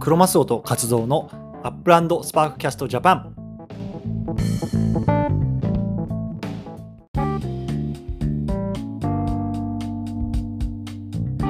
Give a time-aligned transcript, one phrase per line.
[0.00, 1.28] クロマソとカツオの
[1.62, 3.36] アップランドスパークキャストジャパン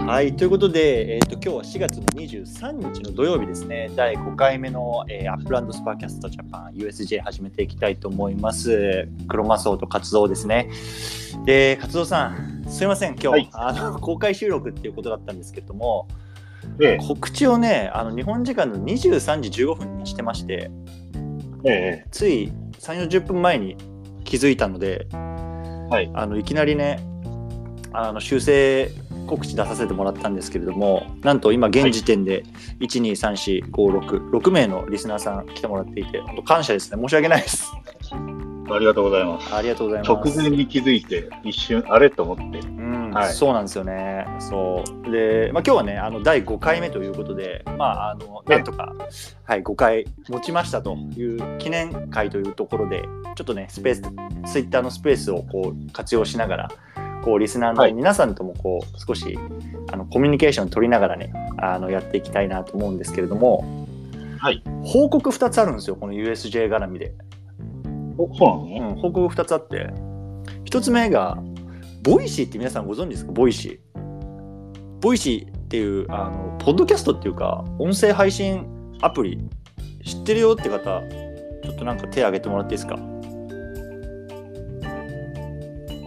[0.04, 9.08] はい、ということで、えーと、今日は4月の23日の土曜日ですね、第5回目の、えー、アップランドスパーキャストジャパン USJ 始めていきたいと思います。
[9.28, 10.68] クロマソとカツオですね。
[11.44, 16.08] で、カツオさん、すいません、今日、はい、あの公開収録っていうことだったんですけども、
[16.80, 20.70] ええ、告知をね、あの日本時間の23時15分にしてまして、
[21.64, 23.76] ええ、つい3、40分前に
[24.24, 27.00] 気づいたので、はい、あのいきなりね、
[27.92, 28.90] あの修正
[29.26, 32.44] 告知出させてもらったんですけれどもなんと今現時点で
[32.80, 37.00] 1234566名のリスナーさん来てもらっていて本当感謝ですね。
[37.00, 37.72] 申し訳ないです
[38.74, 39.54] ありがとうございます。
[39.54, 40.38] ありがとうございます。
[40.38, 42.58] 直前に気づいて一瞬あれと思って。
[42.58, 44.26] うんはい、そうなんですよね。
[44.38, 45.10] そう。
[45.10, 48.94] で、まあ、今日はねあの第5回目ということでまああのなんとか、
[49.44, 53.02] はい、5回持ちましたという記念回というところで
[53.36, 54.02] ちょっとねスペース
[54.52, 56.70] ツイッターのスペースをこう活用しながら
[57.22, 59.38] こうリスナーの皆さんともこう少し
[59.92, 63.86] あのコミュニケーション取りながらねあのやっていきたいなと思うんですけれども、
[64.38, 67.12] はい、報告2つあるんですよこの USJ 絡みで。
[68.22, 68.48] おそう
[68.78, 69.90] なの、うん、報告2つあって
[70.64, 71.38] 1つ目が
[72.02, 73.32] ボイシーって皆さんご存知ですか？
[73.32, 74.00] ボイシー。
[75.00, 78.66] ボイシーっていうあのポッドキャストっていうか音声配信
[79.00, 79.38] アプリ
[80.04, 81.00] 知ってるよって方
[81.62, 82.96] ちょっとなんか手挙げてもらっていいですか？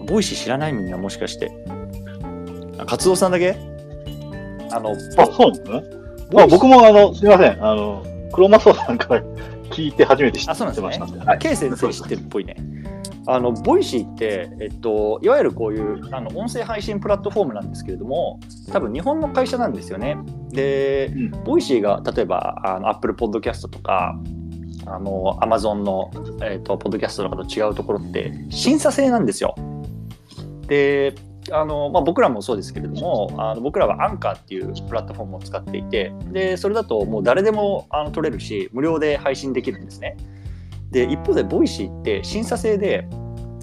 [0.07, 1.51] ボイシー知らないみんなもしかして。
[2.77, 3.55] あ、カツオさんだけ？
[4.71, 5.83] あの、あ、そうですね。
[6.31, 7.63] まあ、僕もあの、すみません。
[7.63, 8.03] あの、
[8.33, 9.23] クロマソさんから
[9.73, 11.25] 聞いて初めて知ってましたあ、そうなんですね。
[11.25, 12.55] はい、K 先生知ってるっぽいね。
[13.25, 18.39] あのボイシーって、えっと、いわゆるこういうあの音声配信プラットフォームなんですけれども
[18.71, 20.17] 多分日本の会社なんですよね。
[20.49, 24.19] で、うん、ボイシーが例えばあの Apple Podcast とか
[24.85, 26.11] あの Amazon の、
[26.41, 29.55] えっと、ポッドキャストとかと違うところって審査制なんですよ。
[30.67, 31.15] で
[31.51, 40.17] あのまあ、僕らもそうですけれどもあの僕らはアンカーっていうプラットフォームを使っていてでそれだともう誰でもあの取れるし無料で配信できるんですね。
[40.91, 43.07] で一方でボイシーって審査制で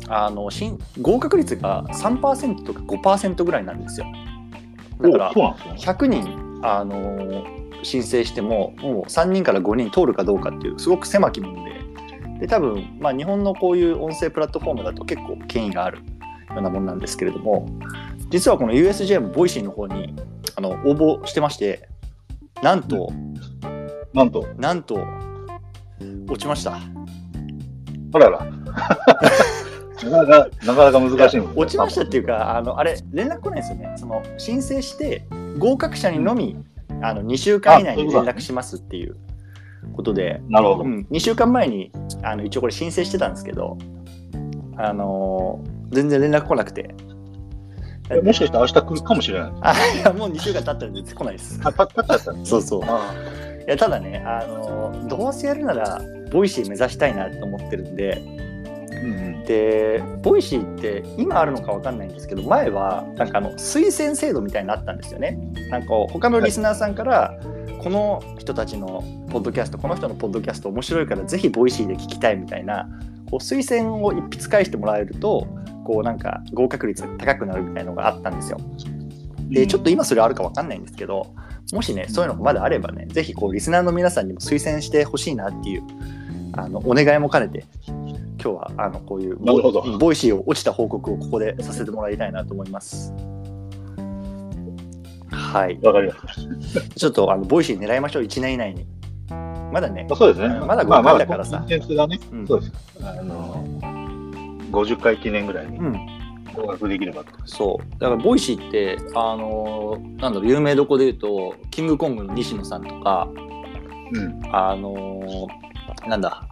[0.08, 0.50] あの
[1.00, 4.06] 合格率が3%とか5%ぐらいなんですよ。
[5.00, 7.44] だから100人あの
[7.82, 11.80] 申請してももう3人から5人通るかどうかっていうすごく狭き門で
[12.40, 15.98] で多分、まあ、日本のこういう音声プラットフォームだと結構権威がある
[16.54, 17.68] ようなものなんですけれども
[18.30, 20.14] 実はこの USJ もボイシーの方に
[20.56, 21.88] あの応募してまして
[22.62, 23.10] なんと、
[24.12, 24.46] なんと。
[24.58, 24.98] なんと
[26.28, 26.78] 落ちました。
[28.12, 28.46] あらら。
[30.04, 33.92] なかなかなかなか難しいもん、ね、落ちましたっていうかあのあれ連絡来ないですよね。
[33.96, 35.26] その申請して
[35.58, 36.56] 合格者にのみ
[37.02, 39.16] あの2週間以内に連絡しますっていう。
[39.94, 41.90] ことでなるほど、うん、2週間前に
[42.22, 43.78] あの一応これ申請してたんですけど
[44.76, 46.94] あのー全然連絡来なくて。
[48.22, 49.52] もしかして明日来るかもしれない。
[49.60, 51.60] あいや、もう2週間経ったら全然来ないです。
[51.62, 52.82] あ、経ったそうそう。
[52.82, 52.84] い
[53.68, 56.00] や、ただね、あの、どうせやるなら、
[56.32, 58.20] Voicy目指したいなと思ってるんで、
[58.90, 65.38] うん、で、 Voicyって今あるのか分かんないんですけど、前は、なんかあの、推薦制度みたいになったんですよね。
[65.70, 72.88] なんか、他のリスナーさんから、はい、この人たちのポッドキャスト、この人のポッドキャスト面白いからぜひ Voicyで聞きたいみたいな、
[73.30, 75.46] こう推薦を一筆返してもらえると、
[75.84, 78.58] こうなんか合格率が高くなるみたいなのがあったんですよ。
[79.48, 81.34] で、ちょっと今それあるか分かんないんですけど、
[81.72, 85.82] もしね、そういうのがまだあればね、ぜひこうリスナーの皆さんにも推薦してほしいなっていう
[86.52, 89.36] あのお願いも兼ねて、今日はあのこういう
[89.98, 93.12] Voicyを落ちた報告をここでさせてもらいたいなと思います。
[95.30, 95.78] はい。
[95.82, 96.80] わかりました。
[96.94, 98.86] ちょっとあの Voicy狙いましょう、1年以内に。
[99.72, 100.60] まだね、そうですね。
[100.60, 101.52] まだ5回だからさ。
[101.52, 102.72] まあ、まあ、がね、うん、そうです。
[103.02, 103.99] あの
[104.70, 105.78] 50回記念ぐらいに
[106.54, 107.90] 合格できればと、うん、そう。
[107.98, 113.28] だからボイシーってあのー、なんだろう有名どこで言うとキングコングの西野さんとか、
[114.12, 116.46] うん、あのー、なんだ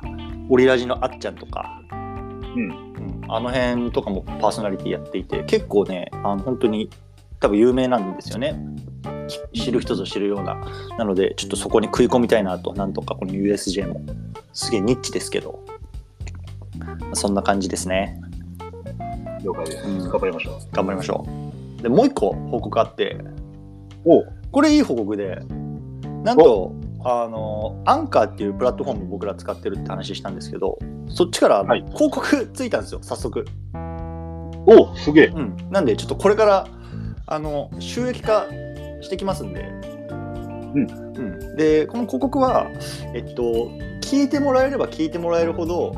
[0.48, 6.90] オリラジのあっちゃんとか、うん、うん、あの辺とかもパーソナリティやっていて結構ねあの本当に
[7.40, 8.58] 多分有名なんですよね。
[9.54, 10.56] 知る人ぞ知るような。
[10.96, 14.00] なのでちょっとそこに食い込みたいなとなんとかこの USJ も。
[14.58, 15.64] すげえニッチですけど
[17.14, 18.20] そんな感じですね。
[19.42, 19.86] 了解です。
[19.86, 20.75] うん、頑張りましょう。
[20.75, 21.26] 頑張りましょ
[21.78, 21.82] う。
[21.82, 23.19] で、もう一個報告あって、
[24.04, 25.42] おこれいい報告で、
[26.25, 26.72] なんと、
[27.04, 30.78] あの、アンカーっていうプラットフォーム僕ら使ってるって話したんですけど、
[31.08, 33.44] そっちから広告ついたんですよ、早速。
[34.66, 35.26] おすげえ。
[35.26, 35.56] うん。
[35.70, 36.69] なんで、ちょっとこれから、
[37.26, 38.46] あの、収益化
[39.00, 39.62] してきますんで、
[40.74, 42.70] うん、でこの広告は、
[43.14, 43.42] えっと、
[44.00, 45.92] 聞いてもらえれば聞いてもらえるほど、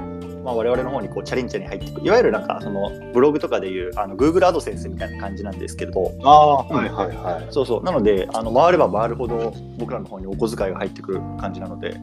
[0.44, 6.12] まあ、我々の方にこうチャレンジに入っていくいわゆるなんかそのブログとかでいうあの Google アドセンスみたいな感じなんですけれど。
[6.22, 7.82] あ、はいはいはい、そうそう。
[7.82, 12.00] なのであの回れば回るほど僕らの方にお小遣いが入ってくる感じなので。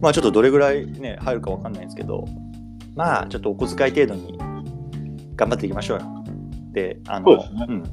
[0.00, 2.26] まあちょっとどれぐらいね入るか分かんないんですけど。
[2.96, 4.38] まあちょっとお小遣い程度に
[5.36, 6.24] 頑張っていきましょうよ。
[6.72, 7.84] であの、ね、うん、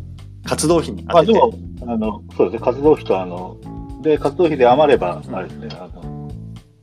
[0.43, 1.55] 活動費に当てて、まあ、で
[1.85, 2.65] もあのそうですね。
[2.65, 3.57] 活動費とあの
[4.01, 5.67] で活動費で余れば、あれですね。
[5.79, 6.00] あの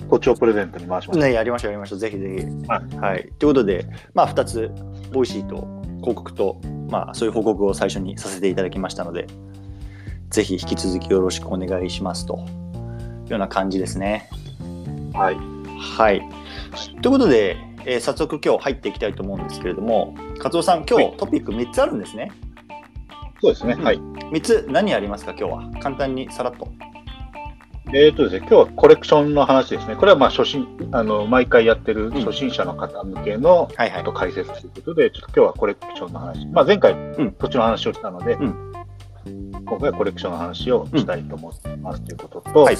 [0.09, 1.23] 土地をプレゼントに回しましょう。
[1.25, 2.67] ねやりましょうやりましょうぜひぜひ。
[2.69, 4.71] はい、はい、ということでまあ2つ
[5.13, 5.67] Voicyと
[6.01, 6.61] 広告と
[6.91, 9.27] まあそういう報告を最初にさせていただきましたので
[10.31, 14.29] ぜひ引き続きよろしくお願いしますというような感じですね。
[15.13, 15.37] はい。
[15.79, 16.23] はい。
[17.03, 17.57] ということで、
[17.87, 22.31] えー、早速今日入っていきたいと思うんですけれども、勝夫さん、今日トピック3つあるんですね。
[23.41, 23.99] そうですね、はい。
[23.99, 25.81] 3つ、何ありますか、今日は。
[25.81, 26.69] 簡単にさらっと。
[27.95, 29.97] えーとですね、今日はコレクションの話ですね。
[29.97, 36.47] これはまあ初心あの毎回やってる初心者の方向けの、はいはい、と解説ということで、ちょっと今日はコレクションの話。
[36.49, 38.73] まあ、前回、うん、土地の話をしたので、うん、
[39.65, 42.77] 今回はコレクションの話をしたいと思ってますということと、はい、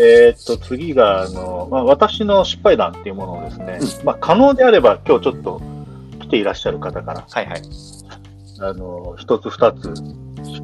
[0.00, 5.60] えっと、次が、あの、まあ、私の失敗談っていうものをですね、うん、まあ、可能であれば今日ちょっと
[6.20, 7.62] 来ていらっしゃる方から、はいはい。
[8.60, 9.92] あの、一つ二つ、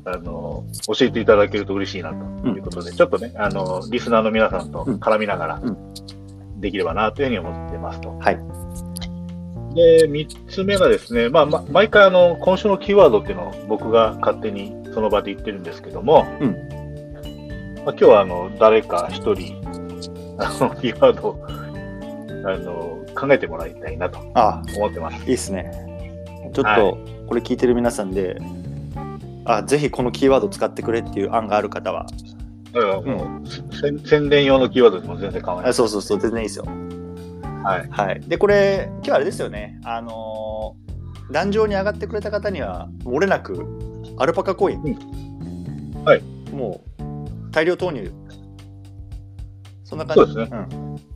[0.04, 5.62] あの、教えていただけると嬉しいなということで、うん、ちょっとね、あの、リスナーの皆さんと絡みながら、
[6.58, 8.16] できればなというふうに思ってますと。
[8.18, 8.38] はい。
[9.74, 16.50] で、三つ目がですね、まあ、ま、毎回あの、今週のキーワードっていうのを僕が勝手にその場で言ってるんですけども、うん、
[17.84, 19.60] まあ、今日はあの誰か一人、
[20.38, 21.46] あのキーワードを
[22.46, 24.18] あの考えてもらいたいなと
[24.76, 25.20] 思ってます。
[25.20, 25.70] いいですね。
[26.52, 28.40] ちょっとこれ聞いてる皆さんで、はい、
[29.44, 32.06] あぜひこのキーワード使ってくれっていう案がある方は。
[32.72, 35.74] だからもう、うん、宣伝用のキーワードでも全然構わない。
[35.74, 36.64] そうそうそう、全然いいですよ。
[37.62, 37.88] はい。
[37.90, 39.80] はい、で、これ、今日あれですよね。
[39.84, 43.64] あのー、壇上に上がってくれた方には、漏れなく、
[44.18, 44.82] アルパカコイン。
[44.82, 46.22] うん、はい。
[46.52, 48.12] もう、大量投入。
[49.84, 50.66] そんな感じそうですね。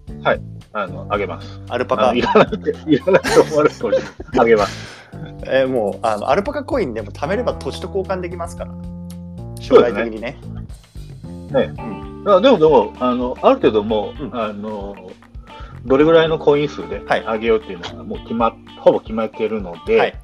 [0.09, 0.41] うん、はい。
[0.73, 1.61] あの、あげます。
[1.69, 2.15] アルパカ。
[2.15, 2.47] いらない、
[2.87, 4.03] いらないと思われるかもしれない。
[4.39, 4.98] あげます。
[5.47, 8.73] えー、もうあの、アルパカコインでも貯めれば土地と交換できますから。
[9.61, 10.37] 将来的にね。
[11.50, 11.73] ね。
[11.79, 14.94] うん、でも、でもあの、ある程度もう、うん、あの、
[15.85, 20.15] どれぐらいのコイン数で上げようっていうのがもう決ま、ほぼ決まっているので、はい、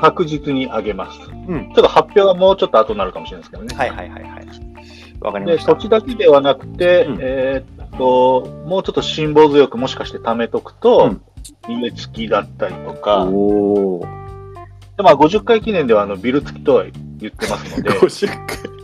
[0.00, 1.18] 確実に上げます、
[1.48, 1.64] うん。
[1.66, 3.74] ちょっと発表はもうちょっと後になるかもしれないですけどね。
[3.76, 4.46] はいはいはいはい。
[5.20, 5.74] わかりました。
[5.74, 11.18] 土地だけではなくて、うん、えー、っと、もうちょっと辛抱強くもしかして貯めとくと、
[11.68, 14.04] うん、家付きだったりとか、お
[14.96, 18.76] でまあ、50回記念ではあのビル付きとは言ってますので、 50回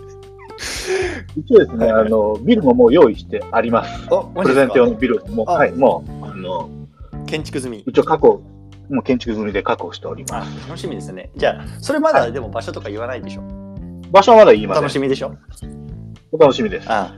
[1.36, 4.06] 一応ですね、あの、ビルももう用意してあります。
[4.34, 6.68] プレゼント用のビルも、はい、もう、あの、
[7.26, 7.82] 建築済み。
[7.86, 8.42] 一応確保、
[8.90, 10.68] もう建築済みで確保しております。
[10.68, 11.30] 楽しみですね。
[11.36, 13.42] じゃあ、それまだでも場所とか言わないでしょ、
[14.10, 14.82] 場所はまだ言いません。
[14.82, 15.34] 楽しみでしょ？
[16.32, 16.90] お楽しみです。
[16.90, 17.14] あ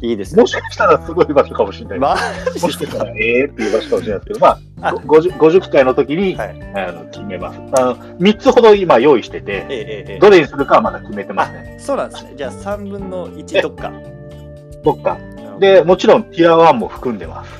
[0.00, 0.42] いいですね。
[0.42, 1.98] もしかしたらすごい場所かもしれない。
[1.98, 2.16] まあ、
[2.60, 7.60] もしかしたら ええっていう場所かもしれないですけど、まあ、50, 50回の時に、はい、あの決めます。
[7.72, 11.76] あの3つほど今用意してて、えええ、どれにするかはまだ決めてますね。
[11.78, 12.32] そうなんですね。
[12.36, 13.92] じゃあ3分の1どっか。
[14.82, 15.18] どっか。
[15.60, 17.50] で、もちろんティア1も含んでます。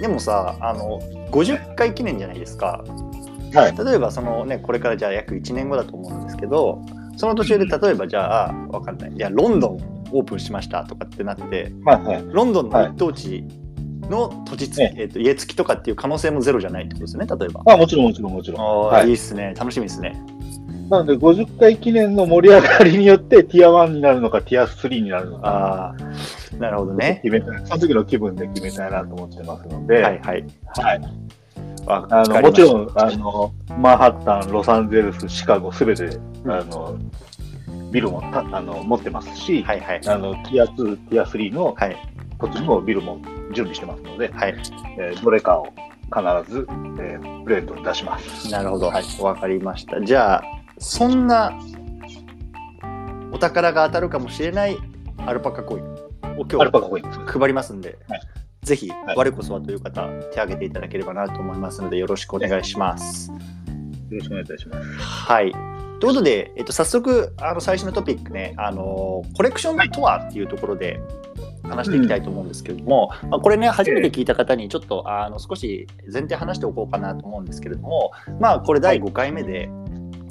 [0.00, 2.82] でもさ、あの、50回記念じゃないですか。
[3.54, 6.80] はい、例えばそのねこれからじゃあ約1年後だと思うんですけど
[7.16, 13.44] その途中で例えばじゃあわかんないいやロンドンオープンしましたとかってなって、はいはい、ロンドンの一等地
[14.08, 17.62] の土地付き、えー、と家付きとかっていう可能性もゼロじゃないってことですね、例えば。
[17.66, 18.86] あもちろん、もちろん、もちろん。
[18.88, 20.20] はい、いいっすね、楽しみですね。
[20.88, 25.94] なので、50回記念の盛り上がりによって、ティア1になるのか、ティア3になるのか。
[25.94, 27.20] あなるほどね。
[27.22, 27.66] 決めたい。
[27.66, 30.02] その時の気分で決めたいなと思ってますので。
[30.02, 30.44] はいはい。
[30.76, 31.00] はい。
[31.86, 36.98] あのもちろんあの、マンハッタン、ロサンゼルス、シカゴ、すべて、あの
[37.90, 41.76] ビルもたあの持ってますし、はいはい、あのティア2、ティア3の
[42.38, 43.20] 土地もビルも
[43.52, 44.54] 準備してますので、はい
[44.98, 45.66] えー、どれかを
[46.14, 46.66] 必ず、
[47.00, 48.50] えー、プレートに出します。
[48.50, 50.00] なるほど、はい、わかりました。
[50.00, 50.42] じゃあ、
[50.78, 51.52] そんな
[53.32, 54.78] お宝が当たるかもしれない
[55.26, 58.20] アルパカコインを今日配りますんで、はい、
[58.62, 63.30] ぜひ、はい、我こそはという方、手挙げていただければなと思いますので、よろしくお願いします。
[63.30, 63.36] よ
[64.10, 64.88] ろしくお願いいたします。
[64.98, 65.77] はい。
[66.00, 71.00] ということで、えっと、早速あの最初のトピックねあのコレクションとはっていうところで
[71.64, 79.68] 話していきたいと思うんですけれども、うん、まあ、これね初めて聞いた方にちょっとあの少し前提話しておこうかなと思うんですけれどもまあこれ第5回目で、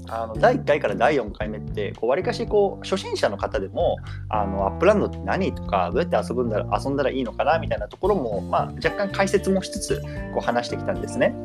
[0.10, 3.98] あの第1回から第4回目ってわりかしこう初心者の方でも
[4.30, 10.02] あの Uplandって何とかどうやって遊ぶんだ遊んだらいいのかなみたいなところも、まあ、若干解説もしつつ
[10.34, 11.36] こう話してきたんですね。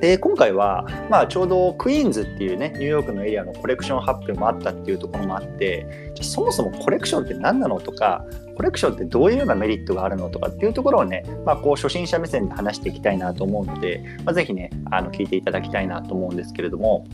[0.00, 8.24] で今回は、まあ、ちょうどクイーンズっていうねニューヨークのエリアのコレクション発表もあったっていうところもあってじゃそもそもコレクションって何なのとか
[8.56, 17.06] コレクションってどういうようなメリットがあるのとかっていうところをね、まあ、こう初心者目線で話していきたいなと思うので、まあ、ぜひねあの聞いていただきたいなと思うんですけれども、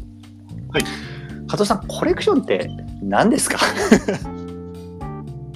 [0.71, 0.85] はい、
[1.47, 2.71] 加藤さんコレクションって
[3.03, 3.59] 何ですか？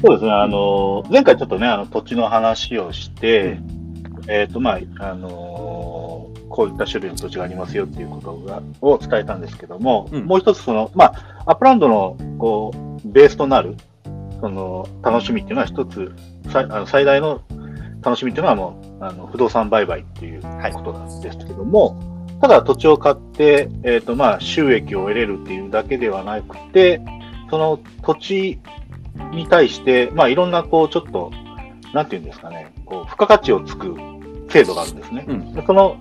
[0.01, 3.59] そうですねあの前回ちょっとねあの土地の話をして、
[4.29, 5.78] えっ、ー、とまああの
[6.49, 12.73] こういった種類の土地がありますよっていうことがを伝えたんですけども、うん、もう一つその、まあ、 Uplandのこ
[13.05, 13.77] うベースとなる
[14.41, 16.13] その楽しみっていうのは一つ
[16.55, 17.43] あの最大の
[18.03, 20.49] 楽しみっていうのはもうあの不動産売買っていうこ
[20.83, 27.01] となんですけども、はい、ただ土地を買って、えーとまあ、収益を得れるっていうだけではなくて
[27.51, 28.61] その土地
[29.33, 31.33] に対して、まあ、いろんなこうちょっと
[31.93, 33.97] なんていうんですかねこう付加価値をつく
[34.51, 35.25] 制度があるんですね。
[35.29, 35.97] うん、その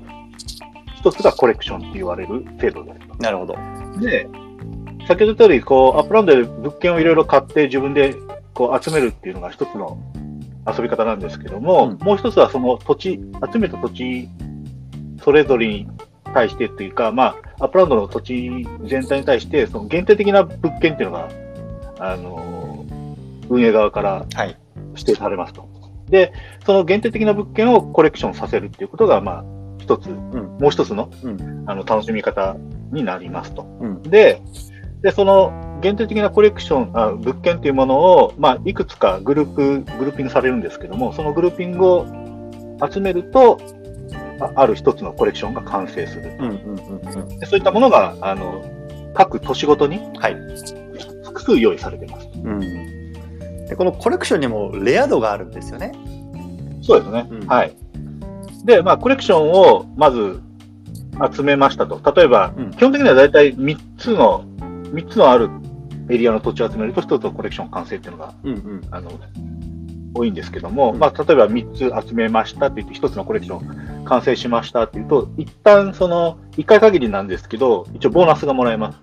[0.96, 3.56] 一つがコレクションって言われる制度ですなるほど。
[4.00, 4.28] で、
[5.08, 8.16] 先ほど言ったように、こう、 Uplandで物件をいろいろ買って自分で
[8.54, 9.98] こう集めるっていうのが一つの
[10.68, 13.20] 遊び方なんですけども、うん、もう一つはその土地、
[13.54, 14.28] 集めた土地
[15.24, 15.88] それぞれに
[16.34, 21.30] 対してっていうか、まあ、 Uplandの土地全体に対して、その限定的な物件っていうのが、
[22.00, 22.86] あの、
[23.50, 24.26] 運営側から
[24.96, 25.62] 指定されますと。
[25.62, 25.68] は
[26.08, 26.34] い、で、
[26.66, 29.46] その限定的な物件をコレクションさせるっていうことが、まあ、
[29.88, 31.10] 一つ、うん、もう一つの,、
[31.66, 32.58] あの楽しみ方
[32.92, 33.66] になりますと。
[34.04, 34.42] で
[35.02, 42.06] で、その限定的なコレクション、あ物件というものを、まあ、いくつかグループ、グルーピングされるんですけども、そのグルーピングを
[42.92, 43.60] 集めると、
[44.56, 46.24] ある一つのコレクションが完成する。
[47.40, 48.64] でそういったものが、あの、
[49.14, 50.36] 各都市ごとに、はい、
[51.24, 52.28] 複数用意されてます。
[52.34, 52.60] うん、
[53.68, 55.92] でこのコレクションにもレア度があるんですよね。
[56.82, 57.28] そうですね。
[57.30, 57.74] うん、はい。
[58.68, 60.42] で、まあ、コレクションをまず
[61.34, 62.02] 集めましたと。
[62.14, 64.44] 例えば、うん、基本的には大体3つの、
[64.94, 65.50] 3つのある
[66.10, 69.12] エリアの土地を集めると1つのコレクション完成っていうのが、うんうん、あの
[70.14, 79.00] 多いんですけども、うん、まあ、例えば3つ集めましたって言って1つのコレクション完成しましたっていうと、一旦その1回限りなんですけど、一応ボーナスがもらえます。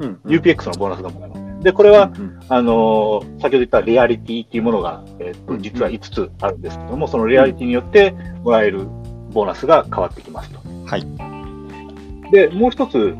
[0.00, 1.37] うん、うん、UPX のボーナスがもらえます。
[1.60, 8.12] で、これは、うんうん、あのー、先ほど言ったレアリティっていうものが、えっ、と、実は5つあるんですけども、そのレアリティによって
[8.42, 8.86] もらえる
[9.32, 10.60] ボーナスが変わってきますと。
[10.86, 12.30] はい。
[12.30, 13.16] で、もう一つ、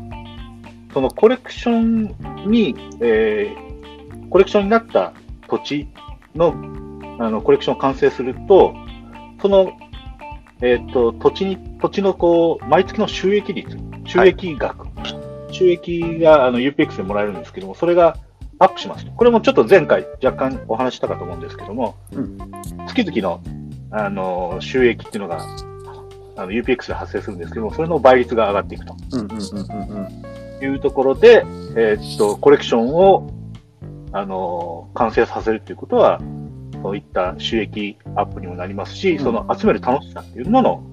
[0.93, 2.15] そのコレクション
[2.49, 5.13] に、えー、コレクションになった
[5.47, 5.87] 土地
[6.33, 6.55] の、
[7.19, 8.73] あの、コレクションを完成すると、
[9.41, 9.73] その、
[10.61, 18.17] えっ、ー、と、土地に、土地のこう、毎月の収益率、収益額、はい収益があの UPX でもらえるんですけども、それが
[18.59, 22.37] アップしますこれもちょっと前回若干お話したかと思うんですけども、うん、
[22.87, 23.41] 月々の
[23.91, 25.43] あの収益っていうのが
[26.39, 28.95] あの UPX で発生するんですけども、それの倍率が上がっていくと。
[30.61, 33.29] いうところで、えー、っと、コレクションを、
[34.11, 36.19] あの完成させるということは、
[36.81, 40.83] そういった収益アップにもなりますし、うん、その集める楽しさっていうもの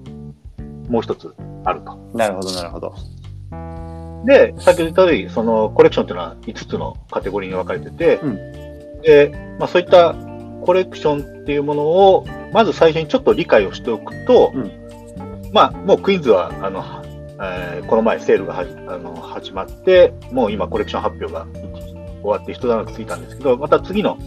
[0.89, 1.33] もう一つ
[1.63, 1.95] あると。
[2.13, 2.93] なるほど、なるほど。
[4.25, 10.15] で、先ほど言った通り、そのコレクションというのは5つのカテゴリーに分かれてて、うん、で、まあ、そういった
[10.61, 14.71] コレクションっていうものを、まず最初にちょっと理解をしておくと、うん、
[15.53, 16.83] まあ、もうクイーンズは、あの、
[17.39, 21.45] えー、この前セールがはあの始まって、もう今コレクション発表が
[22.21, 24.17] 終わって一段落ついたんですけど、また次の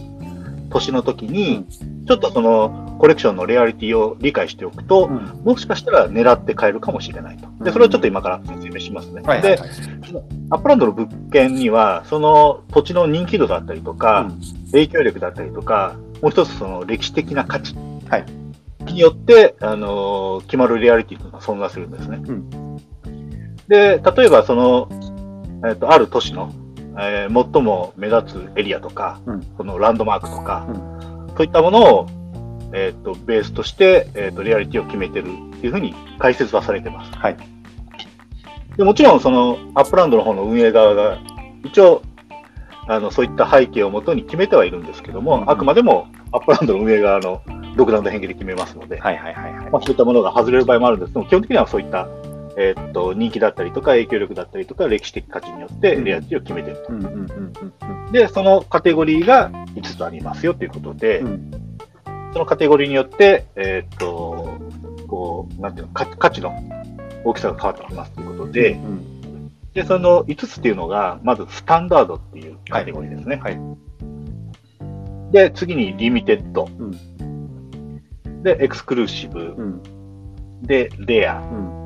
[0.70, 1.66] 年の時に、
[2.10, 7.46] ちょっとそのコレクションのレアリティを理解しておくと、うん、もしかしたら狙って買えるかもしれないと。
[7.62, 9.22] で、それをちょっと今から説明しますね。
[9.22, 9.56] で、
[10.50, 17.76] Uplandの物件には、その土地の人気度だったりとか、うん、影響力だったりとか、もう一つその歴史的な価値
[18.86, 22.20] によって、あのー、決まるレアリティというのが存在するんですね。
[22.26, 22.76] うん、
[23.68, 24.88] で、例えばその、
[25.64, 26.52] えっ、ー、と、ある都市の
[26.98, 32.06] えー、最も目立つエリアとか、うん、このランドマークとか、うん、そういったものを、
[32.74, 37.10] えーと、ベースとして、えーと、レアリティを決めてるっていうふうに解説はされてます。
[37.12, 37.36] はい、
[38.76, 41.16] でもちろんその Uplandの方の運営側が
[41.64, 42.02] 一応
[42.88, 45.42] あのそういった背景をもとに決めてはいるんですけども、うん。
[45.44, 47.40] うん、あくまでも Uplandの運営側の
[47.74, 49.00] 独断と偏見で決めますので、
[49.72, 52.06] まあ、そういったものが外れる場合もあるんですけども、基本的にはそういった
[52.56, 58.12] えー、っと人気だったりとか影響力だったりとか歴史的価値によってレアリティを決めてると。
[58.12, 61.50] で、そのカテゴリーが5つありますよということで、うん、
[62.32, 64.58] そのカテゴリーによって、えー、っと、
[65.06, 66.52] こう、なんていうの、価値の
[67.24, 69.20] 大きさが変わってきますということで、うん
[69.74, 73.36] で、その5つっていうのが、まずスタンダードっていうカテゴリーですね。
[73.36, 73.60] はい。
[75.32, 76.68] で、次にリミテッド。
[76.78, 79.54] うん、で、エクスクルーシブ。
[79.56, 79.82] うん、
[80.62, 81.38] で、レア。
[81.38, 81.79] うん、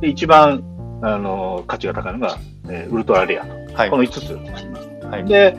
[0.00, 0.62] で、一番、
[1.02, 2.38] あの、価値が高いのが、
[2.68, 3.74] えー、ウルトラレアと。
[3.74, 5.56] はい、この5つはい、で、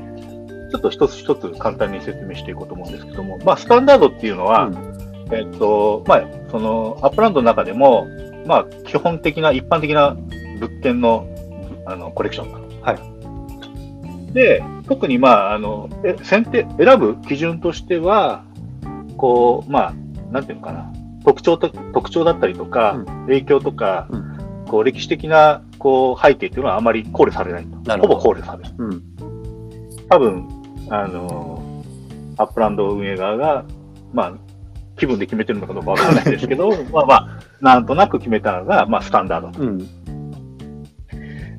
[0.72, 8.08] ちょっと一つ一つ簡単に説明していこうと思うんですけども、まあ、スタンダードっていうのは、うん、えっと、まあ、その、 Uplandの中でも、
[8.46, 10.16] まあ、基本的な、一般的な
[10.60, 11.28] 物件の、
[11.86, 12.82] あの、コレクション。
[12.82, 12.92] だ。
[12.92, 14.34] はい。
[14.34, 18.44] で、特に、まあ、あの、え選定、選ぶ基準としては、
[19.18, 19.94] こう、まあ、
[20.32, 20.92] なんていうのかな、
[21.26, 24.29] 特徴と、特徴だったりとか、うん、影響とか、うん、
[24.70, 27.98] こう、歴史的な、こう、背景っていうのはあまり考慮されないと。
[27.98, 28.74] ほぼ考慮されない。
[28.78, 29.04] うん、
[30.08, 30.48] 多分、
[30.90, 31.84] あの、
[32.38, 33.66] Upland運営側が、
[34.14, 34.34] まあ、
[34.98, 37.28] 気分で決めてるのかどうかわからないですけど、 まあまあ、
[37.62, 39.80] なんとなく決めたのが、まあ、スタンダード、うん、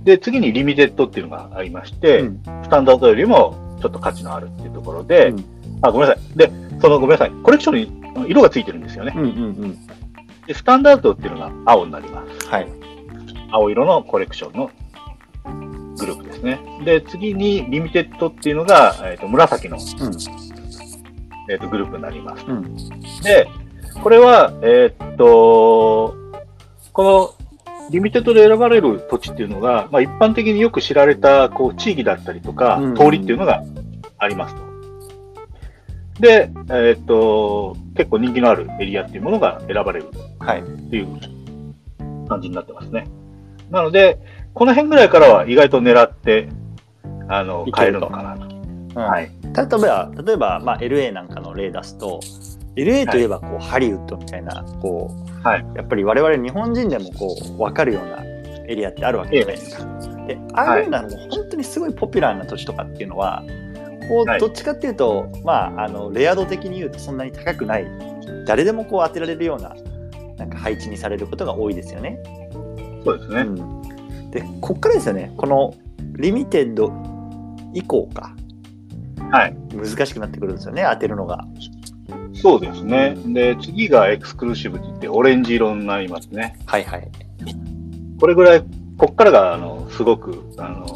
[0.04, 5.44] で、次にリミテッドっていうのがありまして、うん、スタンダードよりもちょっと価値のあるっていうところで、うん、
[5.82, 6.38] あ、ごめんなさい。
[6.38, 7.30] で、そのごめんなさい。
[7.42, 9.12] コレクションに色がついてるんですよね。
[9.16, 9.30] うんうんう
[9.66, 9.86] ん、
[10.46, 12.48] でスタンダードっていうのが青になります。
[12.48, 12.79] はい。
[13.52, 14.70] 青色のコレクションの
[15.96, 16.60] グループですね。
[16.84, 19.82] で、次にリミテッドっていうのが、えーと、紫の、うん、
[21.50, 22.44] えーと、グループになります。
[22.46, 22.76] うん、
[23.22, 23.48] で、
[24.02, 26.14] これは、えー、っと、
[26.92, 27.34] この
[27.90, 33.62] リミテッドで選ばれる土地っていうのが、まあ、一般的によく知られたこう地域だったりとか、うん、通りっていうのが
[34.18, 34.62] ありますと。
[36.20, 41.08] で、えー、っと、結構人気のあるエリアっていうものが選ばれるっていう
[42.28, 43.06] 感じになってますね。
[43.70, 44.18] なので、
[44.54, 46.48] この辺ぐらいからは意外と狙って、
[47.28, 48.56] あの、変えるのかなと。
[48.56, 48.58] う
[48.92, 49.30] ん、はい。
[49.56, 52.20] 例えば、例えば、まあ、LA なんかの例出すと、
[52.76, 58.24] LA といえばこう、ハリウッドみたいな、こう、はい、やっぱり我々日本人でもこう、分かるような
[58.66, 59.84] エリアってあるわけじゃないですか。
[60.26, 63.44] で、ああいうのも本当にすごいポピュラーな土地とかっていうのは、
[64.08, 67.86] こう、どっちかっていうと、まあ、あの、レア度的に言うとそんなに高くない、
[68.46, 69.76] 誰でもこう当てられるような、
[70.36, 72.18] なんか配置にされることが多いですよね。
[73.04, 73.40] そうですね。
[73.42, 73.80] うん
[74.30, 75.74] で、こっからですよね、この
[76.16, 76.92] リミテッド
[77.74, 78.34] 以降か。
[79.30, 79.56] はい。
[79.74, 81.44] 難しくなってくるんですよね、当てるのが。
[82.32, 83.16] そうですね。
[83.26, 86.58] で、次がエクスクルーシブって言って、オレンジ色になりますね。
[86.64, 87.08] はいはい。
[88.20, 88.64] これぐらい、
[88.96, 90.86] こっからが、あの、すごく、あの、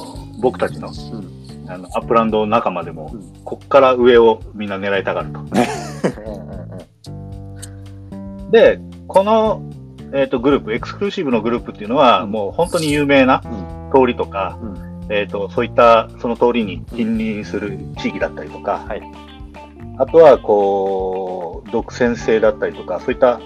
[0.41, 5.41] 僕たちの、うん、あの、アップランド仲間でも、うん、こっから上をみんな狙いたがると。
[8.51, 9.63] で、この
[10.15, 13.43] えっ、ー、と、グループ、エクスクルーシブのグループっていうのは、もう本当に有名な
[13.93, 19.03] 通りとか、うん、えっ、ー、と、そういったその通りに近隣する地域だったりとか、はい、
[19.99, 23.41] あとは、こう、独占性だったりとか、そういった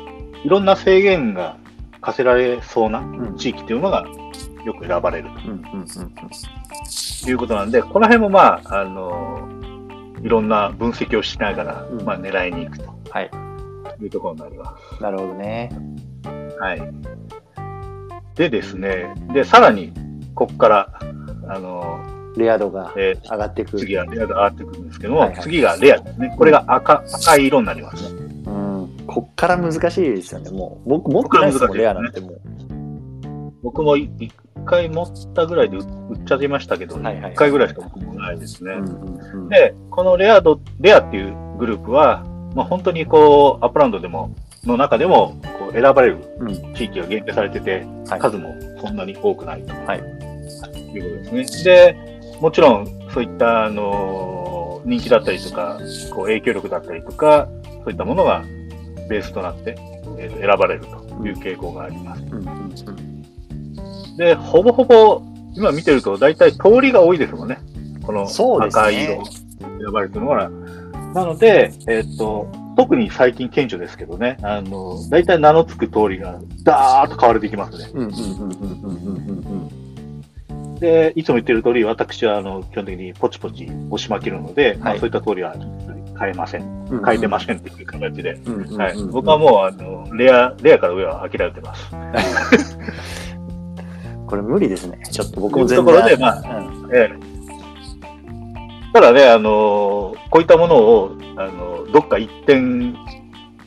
[0.45, 1.57] いろんな制限が
[2.03, 3.03] 課せられそうな
[3.39, 4.07] 地域っていうのが
[4.67, 5.31] よく選ばれる
[7.25, 9.49] ということなんで、この辺もまあ、あの、
[10.23, 12.99] いろんな分析をしながら、まあ、狙いに行くと。
[13.11, 13.31] はい。
[14.01, 15.03] いうところになります。
[15.03, 15.71] なるほどね。
[16.61, 16.83] はい。
[18.35, 19.93] でですね、で、さらに、
[20.35, 21.01] ここから、
[21.49, 22.01] あの、
[22.37, 23.79] レア度が上がっていく。
[23.79, 26.35] 次はレア度上がっていくんですけども、はいはい、次がレアですね。
[26.37, 28.21] これが赤、赤い色になりますね。
[28.47, 29.05] うん。
[29.07, 30.89] こっから難しいですよね、もう。
[30.89, 32.41] 僕、持ってないですもん、レアなんてもう。
[33.63, 34.33] 僕も一
[34.65, 38.75] 回持ったぐらいで売っちゃいましたけど、一、はいはい、回ぐらいしか僕もないですね。
[39.49, 46.19] で、このレア度、レアっていうグループは、まあ、本当にこう、アップランドでもの中でもこう選ばれる
[46.77, 51.65] 地域が限定されてて、うん、数もそんなに多くないと、はい、いうことですね。
[51.65, 51.97] で、
[52.41, 55.79] もちろんそういったあの人気だったりとか、
[56.15, 58.45] こう影響力だったりとか、そういったものが
[59.09, 59.77] ベースとなって、
[60.19, 62.25] えー、と選ばれるという傾向があります。
[64.17, 65.23] で、ほぼほぼ
[65.55, 67.59] 今見てると大体通りが多いですもんね。
[68.05, 68.27] この
[68.63, 70.51] 赤い色選ばれてるのは。
[71.15, 72.47] なので、えっ、ー、と、
[72.79, 77.89] 特に最近顕著ですけどね、あの、大体名の付く通りが、ダーッと買われていきますね。
[80.79, 85.57] で、いつも言ってる通り、私は、あの、基本的にポチポチ押しまけるので、はい、まあ、そういった通りは
[86.15, 87.03] 買えません。
[87.03, 88.39] 買えてませんっていう形で。
[88.77, 89.03] はい。
[89.11, 91.91] 僕はもう、あの、レア、レアから上は諦めてます。
[94.29, 95.01] これ無理ですね。
[95.11, 95.85] ちょっと僕も全然。
[95.85, 97.28] ところで、まあ、うん、ええ。
[98.93, 102.97] ただね、あのこういったものを、あのどっか一点、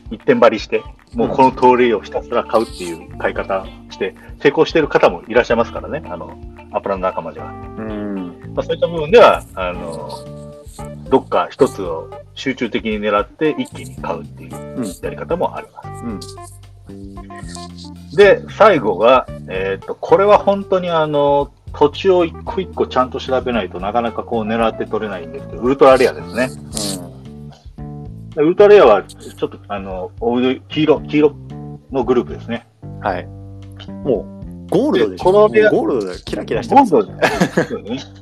[0.10, 6.38] 一点張りして、もうこの通りをひたすら買うっていう買い方して、成功している方もいらっしゃいますからね、あの、
[6.71, 7.51] アプラの仲間では。
[7.51, 10.10] うんまあ、そういった部分では、あの、
[11.10, 14.51] どっか一つを集中的に狙って一気に買うっていう
[15.01, 15.88] やり方もあります。
[16.89, 26.49] うん、で、最後が、えっ、ー、と、これは本当にあの、土地を一個一個ちゃんと調べないとなかなかこう狙って取れないんですけど、ウルトラレアですね。
[28.36, 30.12] うん、ウルトラレアはちょっとあの
[30.69, 31.36] 黄色、黄色
[31.91, 32.67] のグループですね。
[33.01, 33.25] はい。
[34.03, 34.25] も
[34.67, 37.01] うゴールドでしょこのゴールドでキラキラしてます、ね。
[37.01, 38.21] ゴールドですね。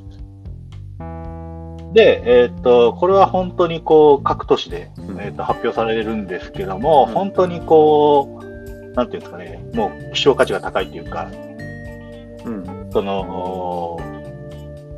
[1.92, 11.28] で、えー、っと、これは本当にこう、各都市で、えー、っと発表されるんですけども、うん、本当にこう、なんていうんですかね、もう希少価値が高いっていうか、
[12.44, 13.98] うん、その、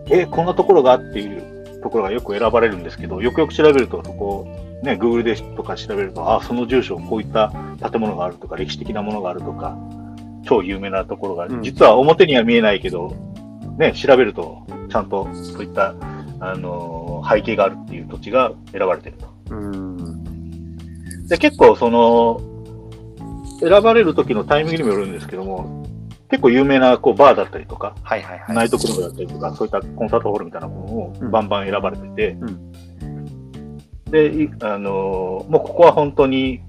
[0.09, 4.46] え、こんなところがっていうところがよく選ばれるんですけど、よくよく調べると、そこ、
[4.83, 7.52] ね、Google でとか調べると、あ、その住所、こういった
[7.90, 9.76] 建物があるとか、歴史的なものがあるとか、
[10.44, 13.14] 超有名なところが、うん、実は表には見えないけど、
[13.78, 15.94] ね、調べると、ちゃんとそういった
[16.40, 19.33] あの背景があるっていう土地が選ばれてると。
[21.28, 22.40] で結構その
[23.61, 25.82] 選ばれる時のタイミングにもよるんですけども、
[26.33, 32.73] 結構有名なこうバーだったりとか、はいはいはい、ナイトクラブだったりとか、そういったコンサートホールみたいなものをバンバン選ばれてて、うん、
[34.11, 36.62] で、あのもうここは本当に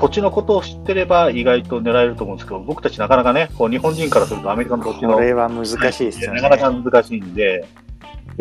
[0.00, 5.12] 土地のことを知ってれば意外と狙えると思うんですけど、僕たちなかなかね、こう日本人からするとアメリカの土地の。
[5.12, 6.28] これは難しいですね。
[6.40, 7.66] なかなか難しいんで、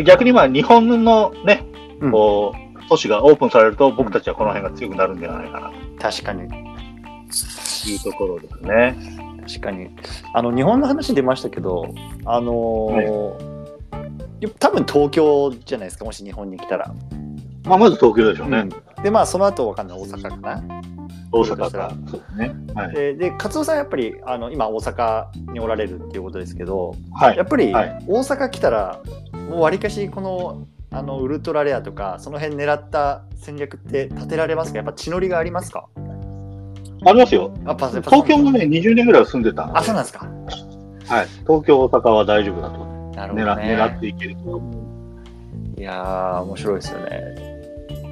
[0.06, 1.66] 逆にまあ日本のね、
[2.14, 5.72] こう、都市がオープンされると、僕たちはこの辺が強くなるんじゃないかな。
[6.00, 6.44] 確かに。
[7.90, 9.31] いうところですね。
[9.48, 9.90] 確かに。
[10.34, 11.94] あの、日本の話出ましたけど、
[12.26, 12.94] あのー
[13.92, 14.06] は
[14.42, 16.94] い、多分東京じゃないですか、もし日本に来たら。
[17.66, 18.60] まあ、まず東京でしょうね。
[18.98, 20.64] うん、で、まあ、その後わかんない、大阪かな。
[21.34, 21.94] 大阪か。
[22.08, 22.56] そうですね。
[22.76, 29.00] はい、で、で勝夫さんやっぱり、あの、今大阪におられるっていうことですけど、はい、やっぱり大阪来たら、
[29.50, 34.78] もうわりかしこのあのウルトラレアとかその辺狙った戦略って立てられますか？
[34.78, 35.88] やっぱ血のりがありますか？
[37.06, 37.52] ありますよ。
[37.66, 40.26] あパ東京もね、20年ぐらいは住んでたあ、そうなんですか。
[41.08, 41.28] はい。
[41.42, 42.86] 東京、大阪は大丈夫だと。
[43.16, 45.80] なるほど、ね、狙っていけると思う。
[45.80, 47.10] いやー、面白いですよね。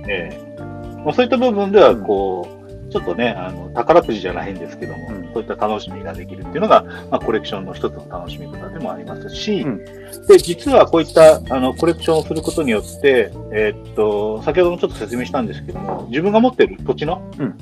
[0.08, 0.60] ええ
[1.06, 9.86] まあ、そういった部分では、こう、うんちょっとね、あの宝くじじゃないんですけども、うん、そういった楽しみができるっていうのが、まあ、コレクションの一つの楽しみ方でもありますし、うん、
[10.26, 17.56] で、実はこういったあのコレクションをすることによって、えー、っと、先ほどもちょっと説明したんですけども、自分が持っている土地の、うん、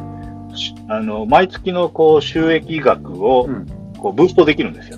[0.89, 3.47] あの毎月のこう収益額を
[3.99, 4.97] こうブーストできるんですよ。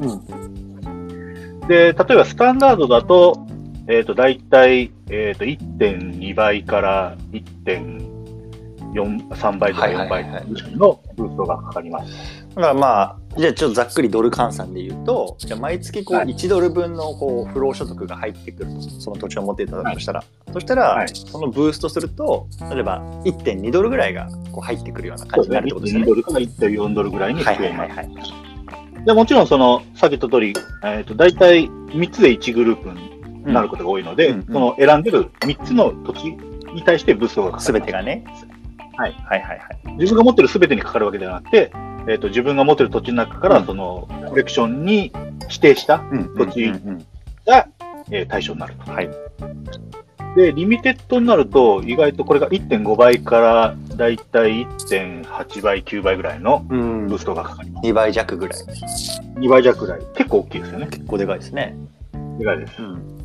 [1.67, 3.45] で、例えばスタンダードだと、
[3.87, 8.09] えっ、ー、と、大体、えっ、ー、と、1.2倍から1.5
[8.93, 12.38] 3倍とか4倍のブーストがかかります。
[12.59, 26.03] だからまあ、じゃあちょっとざっくりドル換算で言うと、じゃ毎月こう1ドル分のこう不労所得が入ってくると、その土地を持っていただくとしたら、はい、そしたら、はい、そのブーストすると、例えば1.2ドルぐらいがこう入ってくるような感じになるってことですね。
[26.03, 27.87] 1.2ドルから1.4ドルぐらいに増えま
[28.25, 29.05] す。
[29.05, 36.23] でもちろんその、さっき言った通り、えーと、大体3つで1グループになることが多いので、その選んでる3つの土地
[36.73, 37.63] に対してブーストがかかる。
[37.63, 38.25] すべてがね。
[38.97, 39.13] はい。
[39.13, 39.93] はいはいはい。
[39.93, 41.71] 自分が持ってるすべてにかかるわけではなくて、
[42.09, 45.11] えっ、ー、と、自分が持ってる土地の中から、その、コレクションに
[45.43, 46.03] 指定した
[46.35, 46.71] 土地
[47.45, 47.67] が、
[48.11, 48.91] え対象になると。
[48.91, 49.09] はい。
[50.35, 57.87] で、リミテッドになると、意外とこれが1.5倍からだいたい1.8倍、9倍ぐらいのブーストがかかります。
[57.87, 58.59] 2倍弱ぐらい。
[59.35, 60.01] 2倍弱ぐらい。
[60.15, 60.87] 結構大きいですよね。
[60.87, 61.75] 結構でかいですね。
[62.39, 62.81] でかいです。
[62.81, 63.19] うん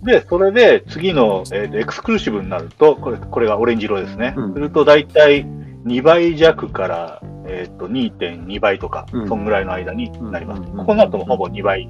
[0.00, 4.32] で、それで次の、えーと、エクスクルーシブになると、これこれがオレンジ色ですね。
[4.36, 5.44] うん、すると大体
[5.84, 10.62] 2倍弱から、えーと、2.2倍とか、うん、そんぐらいの間になります。
[10.62, 11.88] ここになるとほぼ2倍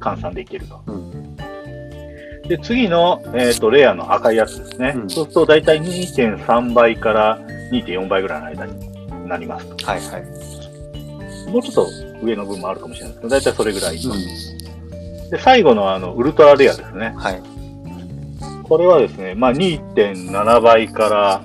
[0.00, 0.82] 換算できると。
[0.86, 1.36] うん、
[2.48, 4.94] で、次の、えーと、レアの赤いやつですね。
[5.08, 7.38] そうすると大体2.3倍から
[7.72, 9.86] 2.4倍ぐらいの間になりますと。
[9.86, 11.50] はいはい。
[11.50, 11.88] もうちょっと
[12.22, 13.98] 上の分もあるかもしれないですけど、大体それぐらい。
[15.30, 17.14] で、最後のあの、ウルトラレアですね。
[17.16, 17.42] はい。
[18.62, 21.42] これはですね、まあ、2.7倍から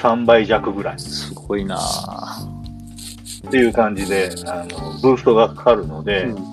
[0.00, 0.98] 3倍弱ぐらい。
[0.98, 6.44] すごいなっていう感じで、あの、ブーストがかかるので、うん、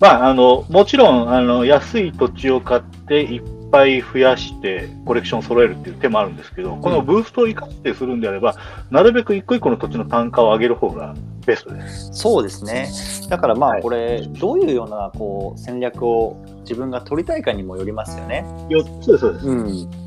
[0.00, 8.54] まあ、あの、もちろん、あの、安い土地を買っていっぱい増やしてコレクションを揃えるっていう手もあるんですけど、このブーストを生かしてするんであれば、
[8.90, 11.14] なるべく一個一個の土地の単価を上げる方が
[11.46, 12.10] ベストです。
[12.12, 12.88] そうですね。
[13.30, 18.44] だからまあこれ、どういうようなこう戦略を自分が取りたいかにもよりますよね。
[18.68, 19.48] よそうですそうです。
[19.48, 20.01] うん。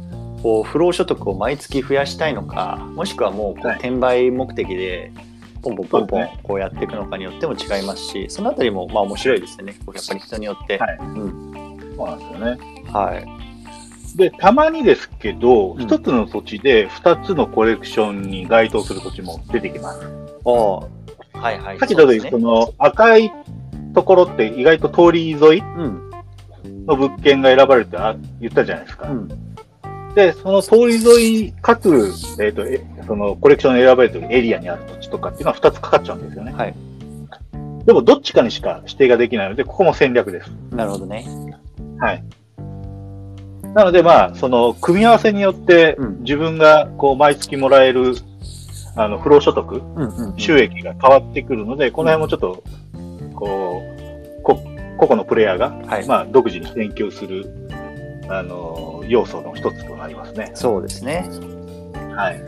[0.46, 5.12] こう不労所得を毎月増やしたいのか、もしくはもうこう転売目的で
[5.64, 9.72] ポンポンポンポンこうやっていくのかによっても違いますし、そのあたりもまあ面白いですよね。
[9.74, 10.78] やっぱり人によって。
[10.78, 10.98] はい。
[11.00, 11.96] うん。
[11.98, 12.58] そうなんですよね。
[12.94, 14.18] はい。
[14.20, 20.02] で、たまにですけど、一、うん、つの土地で二つのコレクションに該当する土地も出てきます。
[20.46, 21.80] ああ、はいはい。
[21.80, 23.34] さっき言った通り、その赤い
[23.96, 25.64] ところって意外と通り沿い
[26.86, 29.10] の物件が選ばれるってあ言ったじゃないですか。
[29.10, 29.28] うん、
[30.16, 31.90] で、その通り沿い、各、
[32.40, 36.54] えっ、ー、と、えそのコレクション選ばれてるエリアにある土地とかっていうのは2つかかっちゃうんですよね。
[36.54, 36.74] はい。
[37.86, 40.50] でも、どっちかにしか指定ができないので、ここも戦略です。
[40.72, 41.26] なるほどね。
[42.00, 42.24] はい。
[43.76, 48.16] なので、まあ、その、組み合わせによって、自分が、こう、毎月もらえる、
[48.96, 49.82] あの、不労所得、
[50.38, 52.64] 収益が変わってくるので、この辺もちょっと、
[53.36, 53.84] こ
[54.40, 54.60] う、こ、
[54.98, 57.65] 個々のプレイヤーが、はい、まあ、独自に研究する、
[58.30, 60.52] あの、要素の一つとなりますね。
[60.54, 61.30] そうですね。
[62.16, 62.42] はい。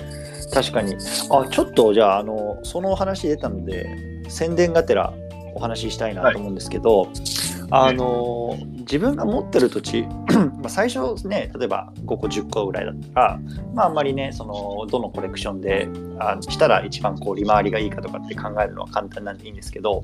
[0.54, 0.96] 確かに。
[0.96, 3.90] あ、ちょっと、じゃあ、あの、その話出たので、
[4.30, 5.14] 宣伝がてら
[5.56, 10.08] お話ししたいなと思うんですけど、はいあの自分が持ってる土地
[10.62, 13.40] ま最初ね例えば5個10個ぐらいだったら、
[13.74, 20.04] まあ、あんまりねそのどのコレクションであしたら一番こう利回りがいいかとかって考えるのは簡単なんでいいんですけど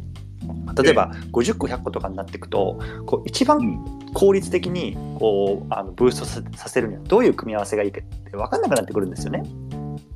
[0.81, 9.43] 例えば50個100個とかになっていくとこう一番効率的にこうあのブーストさせるにはどういう組み合わせがいいかって分かんなくなってくるんですよね。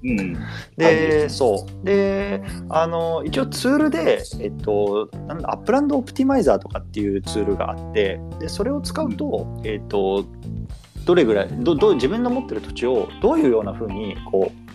[0.08, 0.38] うん、
[0.78, 10.26] で、そうであの一応ツールで、えっと、なんだアップランドオプティマイザーとかっていうツールがあってでそれを使うと、えっと、
[11.06, 14.68] どれぐらいどど自分の持ってる土地をどういうようなふうにこう